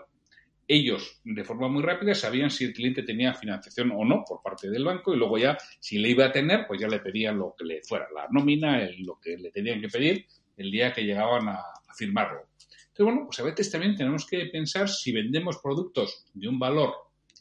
ellos 0.68 1.20
de 1.24 1.44
forma 1.44 1.68
muy 1.68 1.84
rápida 1.84 2.16
sabían 2.16 2.50
si 2.50 2.66
el 2.66 2.74
cliente 2.74 3.04
tenía 3.04 3.34
financiación 3.34 3.92
o 3.92 4.06
no 4.06 4.24
por 4.28 4.42
parte 4.42 4.70
del 4.70 4.86
banco 4.86 5.14
y 5.14 5.18
luego 5.18 5.38
ya 5.38 5.58
si 5.80 5.98
le 5.98 6.10
iba 6.10 6.26
a 6.26 6.32
tener 6.32 6.66
pues 6.68 6.80
ya 6.80 6.88
le 6.88 7.00
pedían 7.00 7.38
lo 7.38 7.54
que 7.58 7.66
le 7.66 7.82
fuera, 7.84 8.08
la 8.14 8.28
nómina, 8.30 8.88
lo 9.00 9.20
que 9.20 9.38
le 9.38 9.52
tenían 9.52 9.82
que 9.82 9.90
pedir 9.90 10.26
el 10.58 10.72
día 10.72 10.94
que 10.94 11.04
llegaban 11.04 11.48
a, 11.50 11.60
firmarlo. 11.96 12.48
Entonces 12.88 13.06
bueno, 13.06 13.26
pues 13.26 13.40
a 13.40 13.44
veces 13.44 13.70
también 13.70 13.96
tenemos 13.96 14.26
que 14.26 14.48
pensar 14.48 14.90
si 14.90 15.12
vendemos 15.12 15.60
productos 15.60 16.26
de 16.34 16.48
un 16.48 16.58
valor 16.58 16.92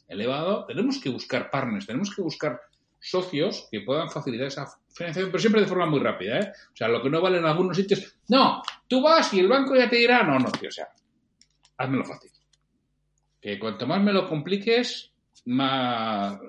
elevado, 0.07 0.65
tenemos 0.67 0.99
que 0.99 1.09
buscar 1.09 1.49
partners, 1.49 1.87
tenemos 1.87 2.13
que 2.15 2.21
buscar 2.21 2.59
socios 2.99 3.67
que 3.71 3.81
puedan 3.81 4.11
facilitar 4.11 4.45
esa 4.45 4.67
financiación, 4.93 5.31
pero 5.31 5.39
siempre 5.39 5.61
de 5.61 5.67
forma 5.67 5.87
muy 5.87 6.01
rápida, 6.01 6.39
¿eh? 6.39 6.51
O 6.71 6.75
sea, 6.75 6.87
lo 6.87 7.01
que 7.01 7.09
no 7.09 7.19
vale 7.19 7.39
en 7.39 7.45
algunos 7.45 7.75
sitios, 7.75 8.15
no, 8.29 8.61
tú 8.87 9.01
vas 9.01 9.33
y 9.33 9.39
el 9.39 9.47
banco 9.47 9.75
ya 9.75 9.89
te 9.89 9.95
dirá, 9.95 10.21
no, 10.21 10.37
no, 10.37 10.51
tío, 10.51 10.69
o 10.69 10.71
sea, 10.71 10.89
házmelo 11.77 12.05
fácil 12.05 12.32
que 13.43 13.59
cuanto 13.59 13.85
más 13.85 14.01
me 14.01 14.13
lo 14.13 14.29
compliques, 14.29 15.11
más 15.47 16.39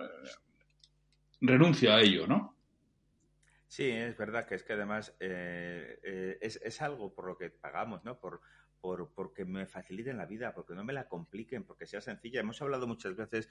renuncio 1.41 1.93
a 1.93 2.01
ello, 2.01 2.29
¿no? 2.29 2.57
Sí, 3.67 3.91
es 3.91 4.17
verdad 4.17 4.47
que 4.47 4.55
es 4.55 4.63
que 4.63 4.75
además 4.75 5.13
eh, 5.19 5.99
eh, 6.05 6.39
es, 6.41 6.83
algo 6.83 7.13
por 7.13 7.27
lo 7.27 7.37
que 7.37 7.51
pagamos, 7.51 8.05
¿no? 8.05 8.21
Por, 8.21 8.41
por, 8.81 9.13
porque 9.13 9.45
me 9.45 9.67
faciliten 9.67 10.17
la 10.17 10.27
vida, 10.27 10.55
porque 10.55 10.75
no 10.75 10.85
me 10.85 10.93
la 10.93 11.09
compliquen, 11.09 11.65
porque 11.65 11.85
sea 11.85 12.01
sencilla. 12.01 12.39
Hemos 12.39 12.63
hablado 12.63 12.87
muchas 12.87 13.17
veces 13.17 13.49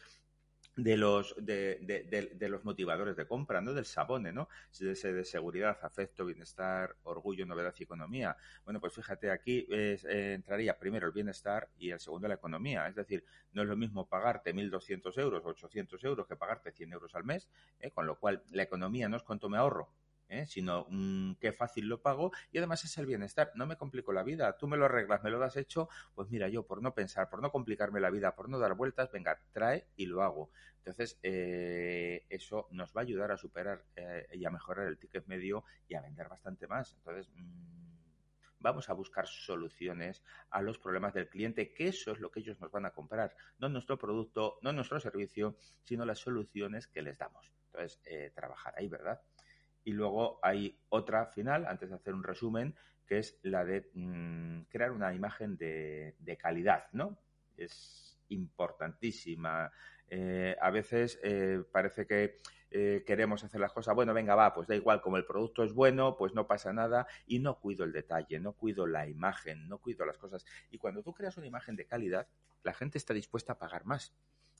de 0.75 0.97
los, 0.97 1.35
de, 1.37 1.79
de, 1.81 2.33
de, 2.33 2.49
los 2.49 2.65
motivadores 2.65 3.15
de 3.15 3.27
compra, 3.27 3.61
¿no? 3.61 3.73
Del 3.73 3.85
sabone, 3.85 4.33
¿no? 4.33 4.49
De, 4.79 4.93
de, 4.93 5.25
seguridad, 5.25 5.77
afecto, 5.83 6.25
bienestar, 6.25 6.95
orgullo, 7.03 7.45
novedad 7.45 7.73
y 7.77 7.83
economía. 7.83 8.35
Bueno, 8.65 8.79
pues 8.79 8.93
fíjate, 8.93 9.29
aquí 9.29 9.67
eh, 9.69 9.97
entraría 10.33 10.77
primero 10.79 11.05
el 11.05 11.13
bienestar 11.13 11.69
y 11.77 11.91
el 11.91 11.99
segundo 11.99 12.27
la 12.27 12.35
economía. 12.35 12.87
Es 12.87 12.95
decir, 12.95 13.23
no 13.51 13.61
es 13.61 13.67
lo 13.67 13.75
mismo 13.75 14.07
pagarte 14.07 14.53
1.200 14.53 15.17
euros 15.19 15.45
o 15.45 15.49
800 15.49 16.03
euros 16.03 16.27
que 16.27 16.35
pagarte 16.35 16.71
100 16.71 16.93
euros 16.93 17.13
al 17.15 17.23
mes, 17.23 17.49
¿eh? 17.79 17.91
con 17.91 18.07
lo 18.07 18.17
cual 18.19 18.43
la 18.51 18.63
economía 18.63 19.07
no 19.09 19.17
es 19.17 19.23
cuánto 19.23 19.49
me 19.49 19.57
ahorro, 19.57 19.89
¿eh? 20.29 20.45
sino 20.47 20.85
mm, 20.89 21.35
qué 21.35 21.53
fácil 21.53 21.87
lo 21.87 22.01
pago 22.01 22.31
y 22.51 22.57
además 22.57 22.83
es 22.85 22.97
el 22.97 23.05
bienestar. 23.05 23.51
No 23.55 23.65
me 23.65 23.77
complico 23.77 24.13
la 24.13 24.23
vida, 24.23 24.57
tú 24.57 24.67
me 24.67 24.77
lo 24.77 24.85
arreglas, 24.85 25.23
me 25.23 25.29
lo 25.29 25.39
das 25.39 25.57
hecho, 25.57 25.89
pues 26.15 26.29
mira, 26.29 26.47
yo 26.49 26.65
por 26.65 26.81
no 26.81 26.93
pensar, 26.93 27.29
por 27.29 27.41
no 27.41 27.51
complicarme 27.51 27.99
la 27.99 28.09
vida, 28.09 28.35
por 28.35 28.49
no 28.49 28.59
dar 28.59 28.73
vueltas, 28.75 29.11
venga, 29.11 29.39
trae 29.51 29.87
y 29.95 30.05
lo 30.05 30.23
hago. 30.23 30.49
Entonces, 30.77 31.17
eh, 31.23 32.25
eso 32.29 32.67
nos 32.71 32.93
va 32.93 33.01
a 33.01 33.03
ayudar 33.03 33.31
a 33.31 33.37
superar 33.37 33.85
eh, 33.95 34.27
y 34.33 34.43
a 34.43 34.49
mejorar 34.49 34.87
el 34.87 34.97
ticket 34.97 35.25
medio 35.27 35.63
y 35.87 35.95
a 35.95 36.01
vender 36.01 36.27
bastante 36.27 36.67
más. 36.67 36.93
Entonces, 36.93 37.31
mm, 37.33 37.93
vamos 38.59 38.89
a 38.89 38.93
buscar 38.93 39.25
soluciones 39.25 40.23
a 40.49 40.61
los 40.61 40.79
problemas 40.79 41.13
del 41.13 41.29
cliente, 41.29 41.73
que 41.73 41.87
eso 41.87 42.11
es 42.11 42.19
lo 42.19 42.31
que 42.31 42.41
ellos 42.41 42.59
nos 42.59 42.71
van 42.71 42.85
a 42.85 42.91
comprar, 42.91 43.35
no 43.59 43.69
nuestro 43.69 43.97
producto, 43.97 44.59
no 44.61 44.73
nuestro 44.73 44.99
servicio, 44.99 45.55
sino 45.83 46.05
las 46.05 46.19
soluciones 46.19 46.87
que 46.87 47.01
les 47.01 47.17
damos. 47.17 47.53
Entonces, 47.67 48.01
trabajar 48.35 48.73
ahí, 48.77 48.87
¿verdad? 48.87 49.21
Y 49.83 49.91
luego 49.91 50.39
hay 50.41 50.79
otra 50.89 51.25
final, 51.25 51.65
antes 51.65 51.89
de 51.89 51.95
hacer 51.95 52.13
un 52.13 52.23
resumen, 52.23 52.75
que 53.05 53.19
es 53.19 53.39
la 53.43 53.65
de 53.65 53.89
mm, 53.93 54.63
crear 54.69 54.91
una 54.91 55.13
imagen 55.13 55.57
de, 55.57 56.37
calidad, 56.39 56.85
¿no? 56.93 57.17
Es 57.57 58.17
importantísima. 58.29 59.71
Eh, 60.07 60.55
a 60.59 60.69
veces 60.71 61.19
eh, 61.23 61.63
parece 61.71 62.05
que 62.05 62.39
eh, 62.71 63.03
queremos 63.05 63.43
hacer 63.43 63.59
las 63.59 63.71
cosas, 63.71 63.93
bueno, 63.93 64.13
venga, 64.13 64.35
va, 64.35 64.53
pues 64.53 64.67
da 64.67 64.75
igual, 64.75 65.01
como 65.01 65.17
el 65.17 65.25
producto 65.25 65.63
es 65.63 65.73
bueno, 65.73 66.17
pues 66.17 66.33
no 66.33 66.47
pasa 66.47 66.73
nada 66.73 67.07
y 67.27 67.39
no 67.39 67.59
cuido 67.59 67.83
el 67.83 67.91
detalle, 67.91 68.39
no 68.39 68.53
cuido 68.53 68.87
la 68.87 69.07
imagen, 69.07 69.67
no 69.67 69.77
cuido 69.79 70.05
las 70.05 70.17
cosas. 70.17 70.45
Y 70.71 70.77
cuando 70.77 71.03
tú 71.03 71.13
creas 71.13 71.37
una 71.37 71.47
imagen 71.47 71.75
de 71.75 71.85
calidad, 71.85 72.27
la 72.63 72.73
gente 72.73 72.97
está 72.97 73.13
dispuesta 73.13 73.53
a 73.53 73.59
pagar 73.59 73.85
más. 73.85 74.13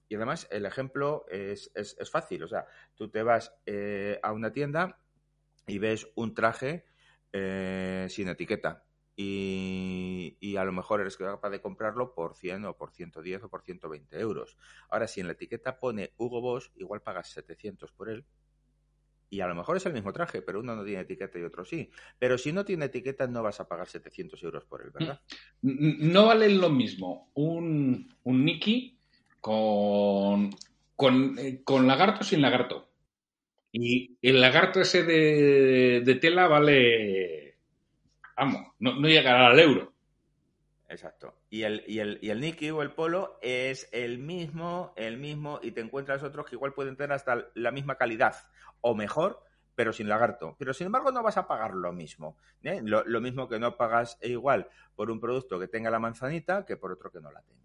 Y 0.10 0.16
además 0.16 0.48
el 0.52 0.66
ejemplo 0.66 1.26
es, 1.30 1.72
es, 1.74 1.96
es 1.98 2.12
fácil, 2.12 2.44
o 2.44 2.48
sea, 2.48 2.68
tú 2.94 3.10
te 3.10 3.24
vas 3.24 3.56
a 4.22 4.32
una 4.32 4.52
tienda 4.52 5.00
y 5.68 5.78
ves 5.78 6.08
un 6.16 6.34
traje 6.34 6.86
eh, 7.32 8.08
sin 8.10 8.30
etiqueta 8.30 8.84
y, 9.16 10.56
a 10.58 10.64
lo 10.64 10.72
mejor 10.72 11.02
eres 11.02 11.18
capaz 11.18 11.50
de 11.50 11.62
comprarlo 11.62 12.14
por 12.14 12.36
100 12.36 12.66
o 12.66 12.76
por 12.76 12.92
110 12.92 13.44
o 13.44 13.50
por 13.50 13.62
120 13.62 14.20
euros. 14.20 14.58
Ahora, 14.90 15.08
si 15.08 15.22
en 15.22 15.28
la 15.28 15.34
etiqueta 15.34 15.80
pone 15.80 16.14
Hugo 16.18 16.42
Boss, 16.42 16.72
igual 16.76 17.02
pagas 17.02 17.30
700 17.30 17.92
por 17.92 18.10
él. 18.10 18.26
Y 19.30 19.42
a 19.42 19.48
lo 19.48 19.56
mejor 19.56 19.78
es 19.78 19.86
el 19.88 19.94
mismo 19.94 20.14
traje, 20.14 20.44
pero 20.44 20.60
uno 20.60 20.76
no 20.76 20.84
tiene 20.84 21.02
etiqueta 21.02 21.40
y 21.40 21.44
otro 21.44 21.66
sí. 21.66 21.90
Pero 22.20 22.38
si 22.38 22.52
no 22.52 22.66
tiene 22.66 22.86
etiqueta, 22.86 23.26
no 23.28 23.42
vas 23.42 23.60
a 23.60 23.68
pagar 23.68 23.88
700 23.88 24.42
euros 24.44 24.66
por 24.66 24.82
él, 24.82 24.92
¿verdad? 24.92 25.22
No 25.62 26.28
vale 26.28 26.50
lo 26.50 26.70
mismo 26.70 27.32
un, 27.34 28.14
un 28.24 28.46
Nicky 28.46 29.00
con, 29.42 30.52
con, 30.96 31.40
eh, 31.40 31.64
con 31.64 31.88
lagarto 31.88 32.22
o 32.22 32.24
sin 32.24 32.42
lagarto. 32.42 32.93
Y 33.76 34.20
el 34.22 34.40
lagarto 34.40 34.82
ese 34.82 35.02
de, 35.02 36.18
tela 36.22 36.48
vale, 36.48 37.58
vamos, 38.38 38.68
no, 38.78 39.08
llegará 39.08 39.48
al 39.48 39.60
euro. 39.60 39.92
Exacto. 40.88 41.34
Y 41.50 41.64
el, 41.64 41.84
y, 41.88 41.98
el, 41.98 42.20
y 42.22 42.30
el 42.30 42.40
Nike 42.40 42.72
o 42.72 42.84
el 42.84 42.92
Polo 42.92 43.40
es 43.42 43.90
el 43.92 44.20
mismo, 44.20 44.94
el 44.96 45.18
mismo, 45.18 45.60
y 45.64 45.72
te 45.72 45.82
encuentras 45.82 46.22
otros 46.22 46.46
que 46.46 46.56
igual 46.56 46.76
pueden 46.76 46.96
tener 46.96 47.14
hasta 47.14 47.50
la 47.56 47.72
misma 47.72 47.96
calidad 47.96 48.36
o 48.82 48.94
mejor, 48.94 49.44
pero 49.74 49.92
sin 49.92 50.08
lagarto. 50.08 50.56
Pero 50.60 50.76
sin 50.76 50.86
embargo 50.86 51.12
no 51.12 51.24
vas 51.24 51.38
a 51.38 51.48
pagar 51.48 51.74
lo 51.74 51.92
mismo. 51.94 52.38
¿eh? 52.62 52.80
Lo, 52.84 53.04
lo, 53.06 53.22
mismo 53.22 53.50
que 53.50 53.58
no 53.58 53.76
pagas 53.76 54.20
igual 54.22 54.70
por 54.96 55.10
un 55.10 55.20
producto 55.20 55.60
que 55.60 55.68
tenga 55.68 55.90
la 55.90 55.98
manzanita 55.98 56.64
que 56.64 56.78
por 56.78 56.92
otro 56.92 57.12
que 57.12 57.22
no 57.22 57.32
la 57.32 57.42
tenga. 57.42 57.63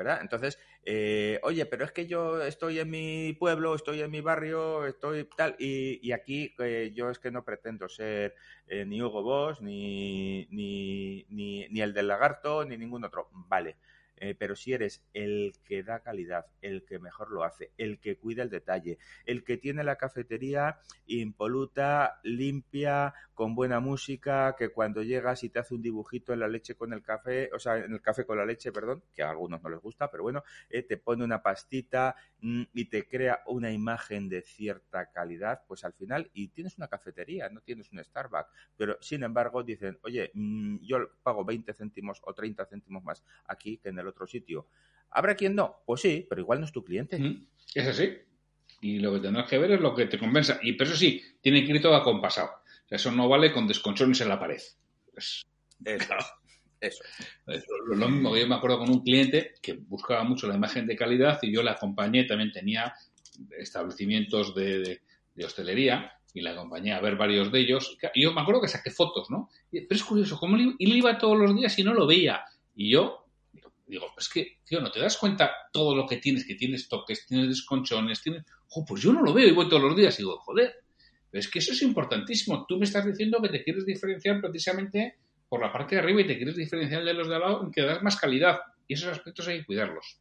¿Verdad? 0.00 0.20
Entonces, 0.22 0.58
eh, 0.84 1.38
oye, 1.42 1.66
pero 1.66 1.84
es 1.84 1.92
que 1.92 2.06
yo 2.06 2.42
estoy 2.42 2.78
en 2.78 2.88
mi 2.88 3.34
pueblo, 3.34 3.74
estoy 3.74 4.00
en 4.00 4.10
mi 4.10 4.22
barrio, 4.22 4.86
estoy 4.86 5.28
tal, 5.36 5.54
y, 5.58 6.12
aquí 6.12 6.54
eh, 6.58 6.92
yo 6.94 7.10
es 7.10 7.18
que 7.18 7.30
no 7.30 7.44
pretendo 7.44 7.86
ser 7.88 8.34
eh, 8.66 8.86
ni 8.86 9.02
Hugo 9.02 9.22
Boss, 9.22 9.60
ni, 9.60 10.46
ni, 10.50 11.26
ni, 11.28 11.80
el 11.82 11.92
del 11.92 12.08
lagarto, 12.08 12.64
ni 12.64 12.78
ningún 12.78 13.04
otro. 13.04 13.28
Vale. 13.32 13.76
Eh, 14.20 14.34
pero 14.38 14.54
si 14.54 14.72
eres 14.74 15.02
el 15.14 15.54
que 15.64 15.82
da 15.82 16.00
calidad, 16.00 16.46
el 16.60 16.84
que 16.84 16.98
mejor 16.98 17.30
lo 17.32 17.42
hace, 17.42 17.72
el 17.78 17.98
que 17.98 18.16
cuida 18.16 18.42
el 18.42 18.50
detalle, 18.50 18.98
el 19.24 19.42
que 19.44 19.56
tiene 19.56 19.82
la 19.82 19.96
cafetería 19.96 20.78
impoluta, 21.06 22.20
limpia, 22.22 23.14
con 23.34 23.54
buena 23.54 23.80
música, 23.80 24.54
que 24.58 24.68
cuando 24.68 25.02
llegas 25.02 25.42
y 25.44 25.48
te 25.48 25.58
hace 25.58 25.74
un 25.74 25.80
dibujito 25.80 26.34
en 26.34 26.40
la 26.40 26.48
leche 26.48 26.74
con 26.74 26.92
el 26.92 27.02
café, 27.02 27.50
o 27.54 27.58
sea, 27.58 27.78
en 27.78 27.92
el 27.94 28.02
café 28.02 28.26
con 28.26 28.36
la 28.36 28.44
leche, 28.44 28.70
perdón, 28.70 29.02
que 29.14 29.22
a 29.22 29.30
algunos 29.30 29.62
no 29.62 29.70
les 29.70 29.80
gusta, 29.80 30.10
pero 30.10 30.22
bueno, 30.22 30.44
eh, 30.68 30.82
te 30.82 30.98
pone 30.98 31.24
una 31.24 31.42
pastita 31.42 32.14
mm, 32.40 32.64
y 32.74 32.84
te 32.90 33.08
crea 33.08 33.40
una 33.46 33.72
imagen 33.72 34.28
de 34.28 34.42
cierta 34.42 35.10
calidad, 35.10 35.62
pues 35.66 35.84
al 35.84 35.94
final, 35.94 36.30
y 36.34 36.48
tienes 36.48 36.76
una 36.76 36.88
cafetería, 36.88 37.48
no 37.48 37.62
tienes 37.62 37.90
un 37.92 38.04
Starbucks, 38.04 38.50
pero 38.76 38.98
sin 39.00 39.22
embargo 39.22 39.62
dicen, 39.62 39.98
oye, 40.02 40.30
mm, 40.34 40.80
yo 40.82 40.98
pago 41.22 41.42
20 41.42 41.72
céntimos 41.72 42.20
o 42.24 42.34
30 42.34 42.66
céntimos 42.66 43.02
más 43.02 43.24
aquí 43.46 43.78
que 43.78 43.88
en 43.88 43.98
el 44.00 44.09
otro 44.10 44.26
sitio. 44.26 44.68
¿Habrá 45.10 45.34
quien 45.34 45.54
no? 45.54 45.82
Pues 45.86 46.00
sí, 46.00 46.26
pero 46.28 46.40
igual 46.40 46.60
no 46.60 46.66
es 46.66 46.72
tu 46.72 46.84
cliente. 46.84 47.20
Es 47.74 47.86
así. 47.86 48.12
Y 48.80 48.98
lo 48.98 49.12
que 49.12 49.20
tendrás 49.20 49.48
que 49.48 49.58
ver 49.58 49.72
es 49.72 49.80
lo 49.80 49.94
que 49.94 50.06
te 50.06 50.18
compensa. 50.18 50.58
Y 50.62 50.72
pero 50.74 50.90
eso 50.90 50.98
sí, 50.98 51.22
tiene 51.40 51.64
que 51.64 51.72
ir 51.72 51.82
todo 51.82 51.94
acompasado. 51.94 52.48
O 52.48 52.88
sea, 52.88 52.96
eso 52.96 53.12
no 53.12 53.28
vale 53.28 53.52
con 53.52 53.66
desconchones 53.66 54.20
en 54.20 54.28
la 54.28 54.38
pared. 54.38 54.60
eso. 55.84 56.14
Eso. 56.80 57.74
Lo, 57.88 58.08
mismo 58.08 58.32
que 58.32 58.40
yo 58.40 58.46
me 58.46 58.54
acuerdo 58.54 58.78
con 58.78 58.90
un 58.90 59.02
cliente 59.02 59.52
que 59.60 59.74
buscaba 59.74 60.24
mucho 60.24 60.48
la 60.48 60.54
imagen 60.54 60.86
de 60.86 60.96
calidad 60.96 61.38
y 61.42 61.52
yo 61.52 61.62
le 61.62 61.70
acompañé, 61.70 62.24
también 62.24 62.52
tenía 62.52 62.94
establecimientos 63.58 64.54
de, 64.54 65.02
hostelería 65.44 66.12
y 66.32 66.40
le 66.40 66.50
acompañé 66.50 66.92
a 66.92 67.00
ver 67.00 67.16
varios 67.16 67.52
de 67.52 67.60
ellos. 67.60 67.98
Y 68.14 68.22
yo 68.22 68.32
me 68.32 68.40
acuerdo 68.40 68.62
que 68.62 68.68
saqué 68.68 68.90
fotos, 68.90 69.30
¿no? 69.30 69.50
Pero 69.70 69.86
es 69.90 70.04
curioso, 70.04 70.38
¿cómo 70.38 70.56
él 70.56 70.76
iba 70.78 71.18
todos 71.18 71.38
los 71.38 71.54
días 71.54 71.78
y 71.78 71.84
no 71.84 71.92
lo 71.92 72.06
veía? 72.06 72.44
Y 72.74 72.92
yo 72.92 73.19
digo, 73.90 74.06
es 74.16 74.28
que, 74.28 74.58
tío, 74.64 74.80
¿no 74.80 74.90
te 74.90 75.00
das 75.00 75.16
cuenta 75.16 75.52
todo 75.72 75.94
lo 75.94 76.06
que 76.06 76.16
tienes? 76.16 76.46
Que 76.46 76.54
tienes 76.54 76.88
toques, 76.88 77.26
tienes 77.26 77.48
desconchones, 77.48 78.22
tienes... 78.22 78.44
Oh, 78.70 78.84
pues 78.84 79.02
yo 79.02 79.12
no 79.12 79.22
lo 79.22 79.32
veo 79.32 79.48
y 79.48 79.52
voy 79.52 79.68
todos 79.68 79.82
los 79.82 79.96
días 79.96 80.18
y 80.18 80.22
digo, 80.22 80.38
joder, 80.38 80.74
pero 81.30 81.40
es 81.40 81.48
que 81.48 81.58
eso 81.58 81.72
es 81.72 81.82
importantísimo. 81.82 82.66
Tú 82.66 82.78
me 82.78 82.84
estás 82.84 83.04
diciendo 83.04 83.40
que 83.42 83.48
te 83.48 83.62
quieres 83.62 83.86
diferenciar 83.86 84.40
precisamente 84.40 85.16
por 85.48 85.60
la 85.60 85.72
parte 85.72 85.96
de 85.96 86.02
arriba 86.02 86.20
y 86.20 86.26
te 86.26 86.36
quieres 86.36 86.56
diferenciar 86.56 87.04
de 87.04 87.14
los 87.14 87.28
de 87.28 87.34
abajo 87.36 87.64
en 87.64 87.72
que 87.72 87.82
das 87.82 88.02
más 88.02 88.16
calidad. 88.16 88.60
Y 88.86 88.94
esos 88.94 89.08
aspectos 89.08 89.46
hay 89.48 89.58
que 89.58 89.66
cuidarlos. 89.66 90.20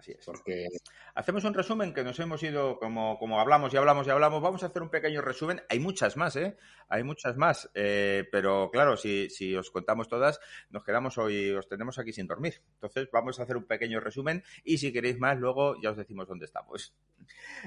Así 0.00 0.12
es. 0.12 0.24
Porque 0.24 0.66
hacemos 1.14 1.44
un 1.44 1.52
resumen 1.52 1.92
que 1.92 2.02
nos 2.02 2.18
hemos 2.20 2.42
ido, 2.42 2.78
como, 2.78 3.18
como 3.18 3.38
hablamos 3.38 3.74
y 3.74 3.76
hablamos 3.76 4.06
y 4.06 4.10
hablamos, 4.10 4.40
vamos 4.40 4.62
a 4.62 4.66
hacer 4.66 4.80
un 4.80 4.88
pequeño 4.88 5.20
resumen. 5.20 5.60
Hay 5.68 5.78
muchas 5.78 6.16
más, 6.16 6.36
¿eh? 6.36 6.56
Hay 6.88 7.02
muchas 7.02 7.36
más. 7.36 7.70
Eh, 7.74 8.26
pero 8.32 8.70
claro, 8.72 8.96
si, 8.96 9.28
si 9.28 9.54
os 9.54 9.70
contamos 9.70 10.08
todas, 10.08 10.40
nos 10.70 10.84
quedamos 10.84 11.18
hoy, 11.18 11.50
os 11.50 11.68
tenemos 11.68 11.98
aquí 11.98 12.14
sin 12.14 12.26
dormir. 12.26 12.62
Entonces, 12.76 13.10
vamos 13.12 13.38
a 13.38 13.42
hacer 13.42 13.58
un 13.58 13.64
pequeño 13.64 14.00
resumen 14.00 14.42
y 14.64 14.78
si 14.78 14.90
queréis 14.90 15.18
más, 15.18 15.38
luego 15.38 15.78
ya 15.82 15.90
os 15.90 15.98
decimos 15.98 16.26
dónde 16.26 16.46
estamos. 16.46 16.94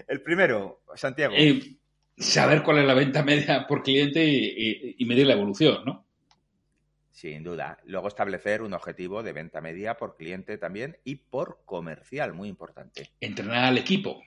El 0.08 0.24
primero, 0.24 0.82
Santiago. 0.96 1.36
Eh, 1.38 1.78
saber 2.18 2.64
cuál 2.64 2.80
es 2.80 2.86
la 2.86 2.96
venta 2.96 3.22
media 3.22 3.68
por 3.68 3.84
cliente 3.84 4.26
y 4.26 5.06
medir 5.06 5.28
la 5.28 5.34
evolución, 5.34 5.86
¿no? 5.86 6.04
Sin 7.14 7.44
duda. 7.44 7.78
Luego 7.86 8.08
establecer 8.08 8.64
un 8.64 8.74
objetivo 8.74 9.22
de 9.22 9.34
venta 9.34 9.62
media 9.62 9.98
por 9.98 10.16
cliente 10.16 10.58
también 10.58 10.98
y 11.04 11.18
por 11.18 11.62
comercial, 11.64 12.34
muy 12.34 12.50
importante. 12.50 13.12
Entrenar 13.22 13.66
al 13.66 13.78
equipo. 13.78 14.24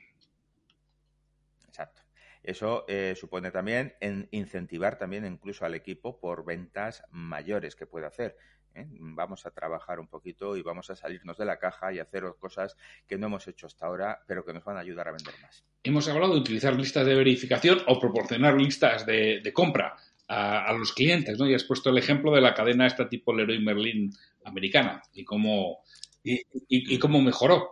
Exacto. 1.67 2.03
Eso 2.45 2.85
eh, 2.87 3.15
supone 3.17 3.51
también 3.51 3.97
en 3.99 4.29
incentivar 4.31 4.99
también 4.99 5.27
incluso 5.27 5.67
al 5.67 5.75
equipo 5.75 6.21
por 6.21 6.45
ventas 6.45 7.03
mayores 7.11 7.75
que 7.75 7.87
puede 7.87 8.07
hacer. 8.07 8.37
¿eh? 8.73 8.87
Vamos 8.89 9.47
a 9.47 9.51
trabajar 9.51 9.99
un 9.99 10.07
poquito 10.07 10.57
y 10.57 10.63
vamos 10.63 10.89
a 10.89 10.95
salirnos 10.95 11.39
de 11.39 11.45
la 11.45 11.59
caja 11.59 11.93
y 11.93 11.99
hacer 11.99 12.23
cosas 12.39 12.77
que 13.09 13.19
no 13.19 13.27
hemos 13.27 13.49
hecho 13.49 13.67
hasta 13.67 13.87
ahora, 13.87 14.23
pero 14.29 14.45
que 14.45 14.53
nos 14.53 14.65
van 14.65 14.77
a 14.77 14.81
ayudar 14.81 15.09
a 15.09 15.13
vender 15.13 15.35
más. 15.43 15.65
Hemos 15.83 16.09
hablado 16.09 16.35
de 16.35 16.41
utilizar 16.41 16.77
listas 16.77 17.05
de 17.05 17.17
verificación 17.17 17.81
o 17.89 17.99
proporcionar 17.99 18.55
listas 18.55 19.05
de 19.05 19.53
compra 19.53 19.97
a, 20.29 20.73
los 20.73 20.93
clientes, 20.93 21.39
¿no? 21.39 21.47
Y 21.47 21.55
has 21.55 21.65
puesto 21.65 21.91
el 21.91 21.99
ejemplo 21.99 22.33
de 22.33 22.41
la 22.41 22.55
cadena 22.55 22.87
esta 22.87 23.09
tipo 23.09 23.35
Leroy 23.35 23.63
Merlin 23.63 24.13
americana 24.45 25.03
y 25.13 25.25
cómo, 25.25 25.79
y, 26.23 26.99
cómo 26.99 27.21
mejoró. 27.21 27.71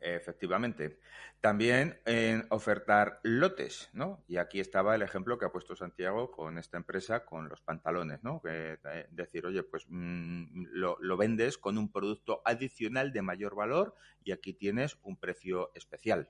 Efectivamente. 0.00 0.98
También 1.40 2.00
en 2.04 2.46
ofertar 2.50 3.20
lotes, 3.22 3.90
¿no? 3.92 4.24
Y 4.26 4.38
aquí 4.38 4.58
estaba 4.58 4.96
el 4.96 5.02
ejemplo 5.02 5.38
que 5.38 5.44
ha 5.44 5.52
puesto 5.52 5.76
Santiago 5.76 6.32
con 6.32 6.58
esta 6.58 6.78
empresa, 6.78 7.24
con 7.24 7.48
los 7.48 7.60
pantalones, 7.60 8.24
¿no? 8.24 8.42
Que, 8.42 8.76
eh, 8.84 9.06
decir, 9.12 9.46
oye, 9.46 9.62
pues 9.62 9.86
mm, 9.88 10.64
lo, 10.72 11.16
vendes 11.16 11.56
con 11.56 11.78
un 11.78 11.92
producto 11.92 12.42
adicional 12.44 13.12
de 13.12 13.22
mayor 13.22 13.54
valor 13.54 13.94
y 14.24 14.32
aquí 14.32 14.52
tienes 14.52 14.98
un 15.02 15.16
precio 15.16 15.70
especial 15.76 16.28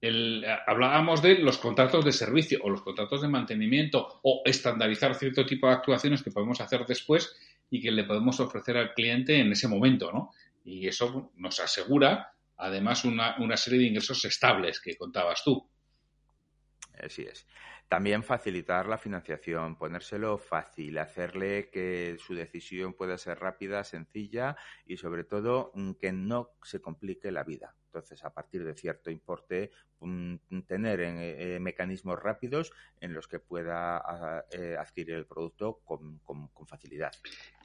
el, 0.00 0.44
eh, 0.44 0.56
hablábamos 0.66 1.22
de 1.22 1.38
los 1.38 1.58
contratos 1.58 2.04
de 2.04 2.12
servicio 2.12 2.58
o 2.62 2.70
los 2.70 2.82
contratos 2.82 3.22
de 3.22 3.28
mantenimiento 3.28 4.20
o 4.22 4.42
estandarizar 4.44 5.14
cierto 5.14 5.44
tipo 5.44 5.66
de 5.66 5.74
actuaciones 5.74 6.22
que 6.22 6.30
podemos 6.30 6.60
hacer 6.60 6.86
después 6.86 7.34
y 7.70 7.80
que 7.80 7.90
le 7.90 8.04
podemos 8.04 8.40
ofrecer 8.40 8.76
al 8.76 8.94
cliente 8.94 9.38
en 9.38 9.52
ese 9.52 9.68
momento, 9.68 10.10
¿no? 10.12 10.32
Y 10.64 10.86
eso 10.86 11.30
nos 11.36 11.60
asegura, 11.60 12.32
además, 12.56 13.04
una, 13.04 13.36
una 13.38 13.56
serie 13.56 13.80
de 13.80 13.86
ingresos 13.86 14.24
estables 14.24 14.80
que 14.80 14.96
contabas 14.96 15.42
tú. 15.44 15.66
Así 17.04 17.22
es. 17.22 17.46
También 17.88 18.22
facilitar 18.22 18.86
la 18.86 18.98
financiación, 18.98 19.76
ponérselo 19.76 20.38
fácil, 20.38 20.98
hacerle 20.98 21.70
que 21.70 22.16
su 22.18 22.34
decisión 22.34 22.94
pueda 22.94 23.18
ser 23.18 23.38
rápida, 23.38 23.84
sencilla 23.84 24.56
y 24.86 24.96
sobre 24.96 25.24
todo 25.24 25.72
mm, 25.74 25.92
que 25.92 26.12
no 26.12 26.50
se 26.62 26.80
complique 26.80 27.30
la 27.30 27.42
vida. 27.42 27.74
Entonces, 27.86 28.24
a 28.24 28.32
partir 28.32 28.64
de 28.64 28.74
cierto 28.74 29.10
importe, 29.10 29.72
mm, 30.00 30.36
tener 30.66 31.00
eh, 31.00 31.58
mecanismos 31.60 32.22
rápidos 32.22 32.72
en 33.00 33.12
los 33.12 33.26
que 33.26 33.40
pueda 33.40 34.44
eh, 34.52 34.76
adquirir 34.78 35.14
el 35.16 35.26
producto 35.26 35.80
con, 35.84 36.20
facilidad. 36.68 37.10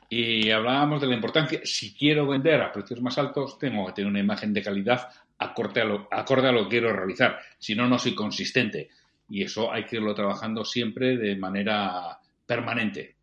Y 0.10 0.50
hablábamos 0.50 1.02
de 1.02 1.08
la 1.08 1.15
importancia, 1.15 1.62
si 1.63 1.95
quiero 1.95 2.28
vender 2.28 2.62
a 2.62 2.71
precios 2.71 3.02
más 3.02 3.17
altos, 3.17 3.60
tengo 3.60 3.86
que 3.86 3.93
tener 3.93 4.10
una 4.10 4.19
imagen 4.19 4.54
de 4.54 4.63
calidad 4.63 5.08
acorde 5.38 5.82
a 5.82 5.86
lo, 5.86 6.08
acorde 6.12 6.48
a 6.48 6.52
lo 6.52 6.63
que 6.63 6.69
quiero 6.69 6.93
realizar. 6.93 7.39
Si 7.60 7.76
no, 7.76 7.88
no 7.88 8.00
soy 8.00 8.15
consistente 8.15 8.89
y 9.28 9.44
eso 9.44 9.72
hay 9.72 9.86
que 9.86 9.98
irlo 9.98 10.14
trabajando 10.14 10.64
siempre 10.66 11.18
de 11.18 11.36
manera 11.36 12.20
permanente. 12.46 13.16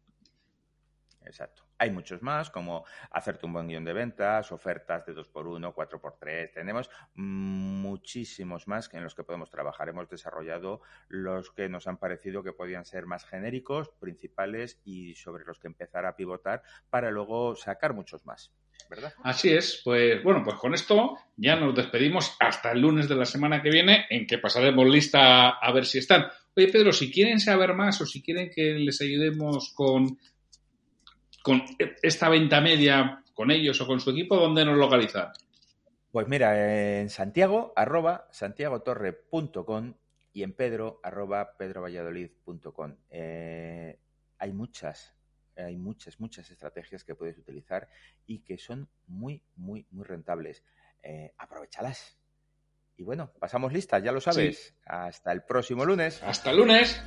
Exacto. 1.25 1.63
Hay 1.79 1.91
muchos 1.91 2.23
más, 2.23 2.51
como 2.51 2.85
hacerte 3.11 3.47
un 3.47 3.55
buen 3.55 3.67
guion 3.67 3.85
de 3.85 3.93
ventas, 3.93 4.53
ofertas 4.53 5.05
de 5.05 5.15
2x1, 5.15 5.75
4x3. 5.75 6.53
Tenemos 6.53 6.91
muchísimos 7.15 8.69
más 8.69 8.93
en 8.95 9.03
los 9.03 9.17
que 9.17 9.25
podemos 9.25 9.51
trabajar. 9.51 9.89
Hemos 9.89 10.09
desarrollado 10.09 10.81
los 11.09 11.51
que 11.51 11.69
nos 11.69 11.89
han 11.89 11.97
parecido 11.97 12.45
que 12.45 12.53
podían 12.53 12.85
ser 12.85 13.07
más 13.07 13.25
genéricos, 13.25 13.89
principales 13.99 14.81
y 14.85 15.15
sobre 15.17 15.45
los 15.45 15.59
que 15.59 15.67
empezar 15.67 16.07
a 16.07 16.15
pivotar 16.15 16.63
para 16.89 17.11
luego 17.11 17.57
sacar 17.57 17.95
muchos 17.95 18.27
más. 18.27 18.53
Así 19.23 19.51
es, 19.51 19.81
pues 19.85 20.23
bueno, 20.23 20.43
pues 20.45 20.57
con 20.57 20.75
esto 20.75 21.17
ya 21.37 21.57
nos 21.57 21.75
despedimos 21.75 22.37
hasta 22.39 22.73
el 22.73 22.81
lunes 22.81 23.09
de 23.09 23.17
la 23.17 23.25
semana 23.25 23.63
que 23.63 23.71
viene, 23.71 24.07
en 24.11 24.27
que 24.27 24.39
pasaremos 24.39 24.87
lista 24.89 25.51
a 25.51 25.73
ver 25.73 25.87
si 25.87 25.99
están. 25.99 26.27
Oye, 26.57 26.69
Pedro, 26.69 26.93
si 26.93 27.11
quieren 27.11 27.41
saber 27.41 27.75
más 27.75 28.01
o 28.01 28.07
si 28.07 28.23
quieren 28.23 28.51
que 28.55 28.75
les 28.75 29.01
ayudemos 29.01 29.73
con, 29.75 30.19
con 31.43 31.63
esta 32.03 32.29
venta 32.29 32.61
media 32.61 33.23
con 33.35 33.51
ellos 33.51 33.81
o 33.81 33.87
con 33.87 34.01
su 34.01 34.11
equipo, 34.11 34.37
¿dónde 34.37 34.65
nos 34.65 34.77
localizan? 34.77 35.33
Pues 36.11 36.29
mira, 36.29 37.01
en 37.01 37.09
Santiago, 37.09 37.73
arroba 37.75 38.29
santiagotorre.com 38.31 39.95
y 40.35 40.43
en 40.43 40.53
Pedro, 40.53 41.01
arroba 41.03 41.57
pedrovalladolid.com. 41.57 42.97
Eh, 43.11 43.99
hay 44.39 44.53
muchas 44.53 45.15
hay 45.57 45.77
muchas, 45.77 46.21
muchas 46.21 46.51
estrategias 46.51 47.05
que 47.05 47.15
puedes 47.15 47.39
utilizar 47.39 47.89
y 48.27 48.41
que 48.41 48.59
son 48.59 48.89
muy, 49.07 49.43
muy, 49.57 49.87
muy 49.91 50.05
rentables. 50.05 50.63
Eh, 51.03 51.33
aprovechalas. 51.39 52.17
Y 52.97 53.03
bueno, 53.03 53.33
pasamos 53.39 53.73
lista, 53.73 53.99
ya 53.99 54.13
lo 54.13 54.21
sabes. 54.21 54.75
Hasta 54.85 55.33
el 55.33 55.43
próximo 55.43 55.85
lunes. 55.85 56.23
Hasta 56.23 56.51
el 56.51 56.59
lunes. 56.59 57.03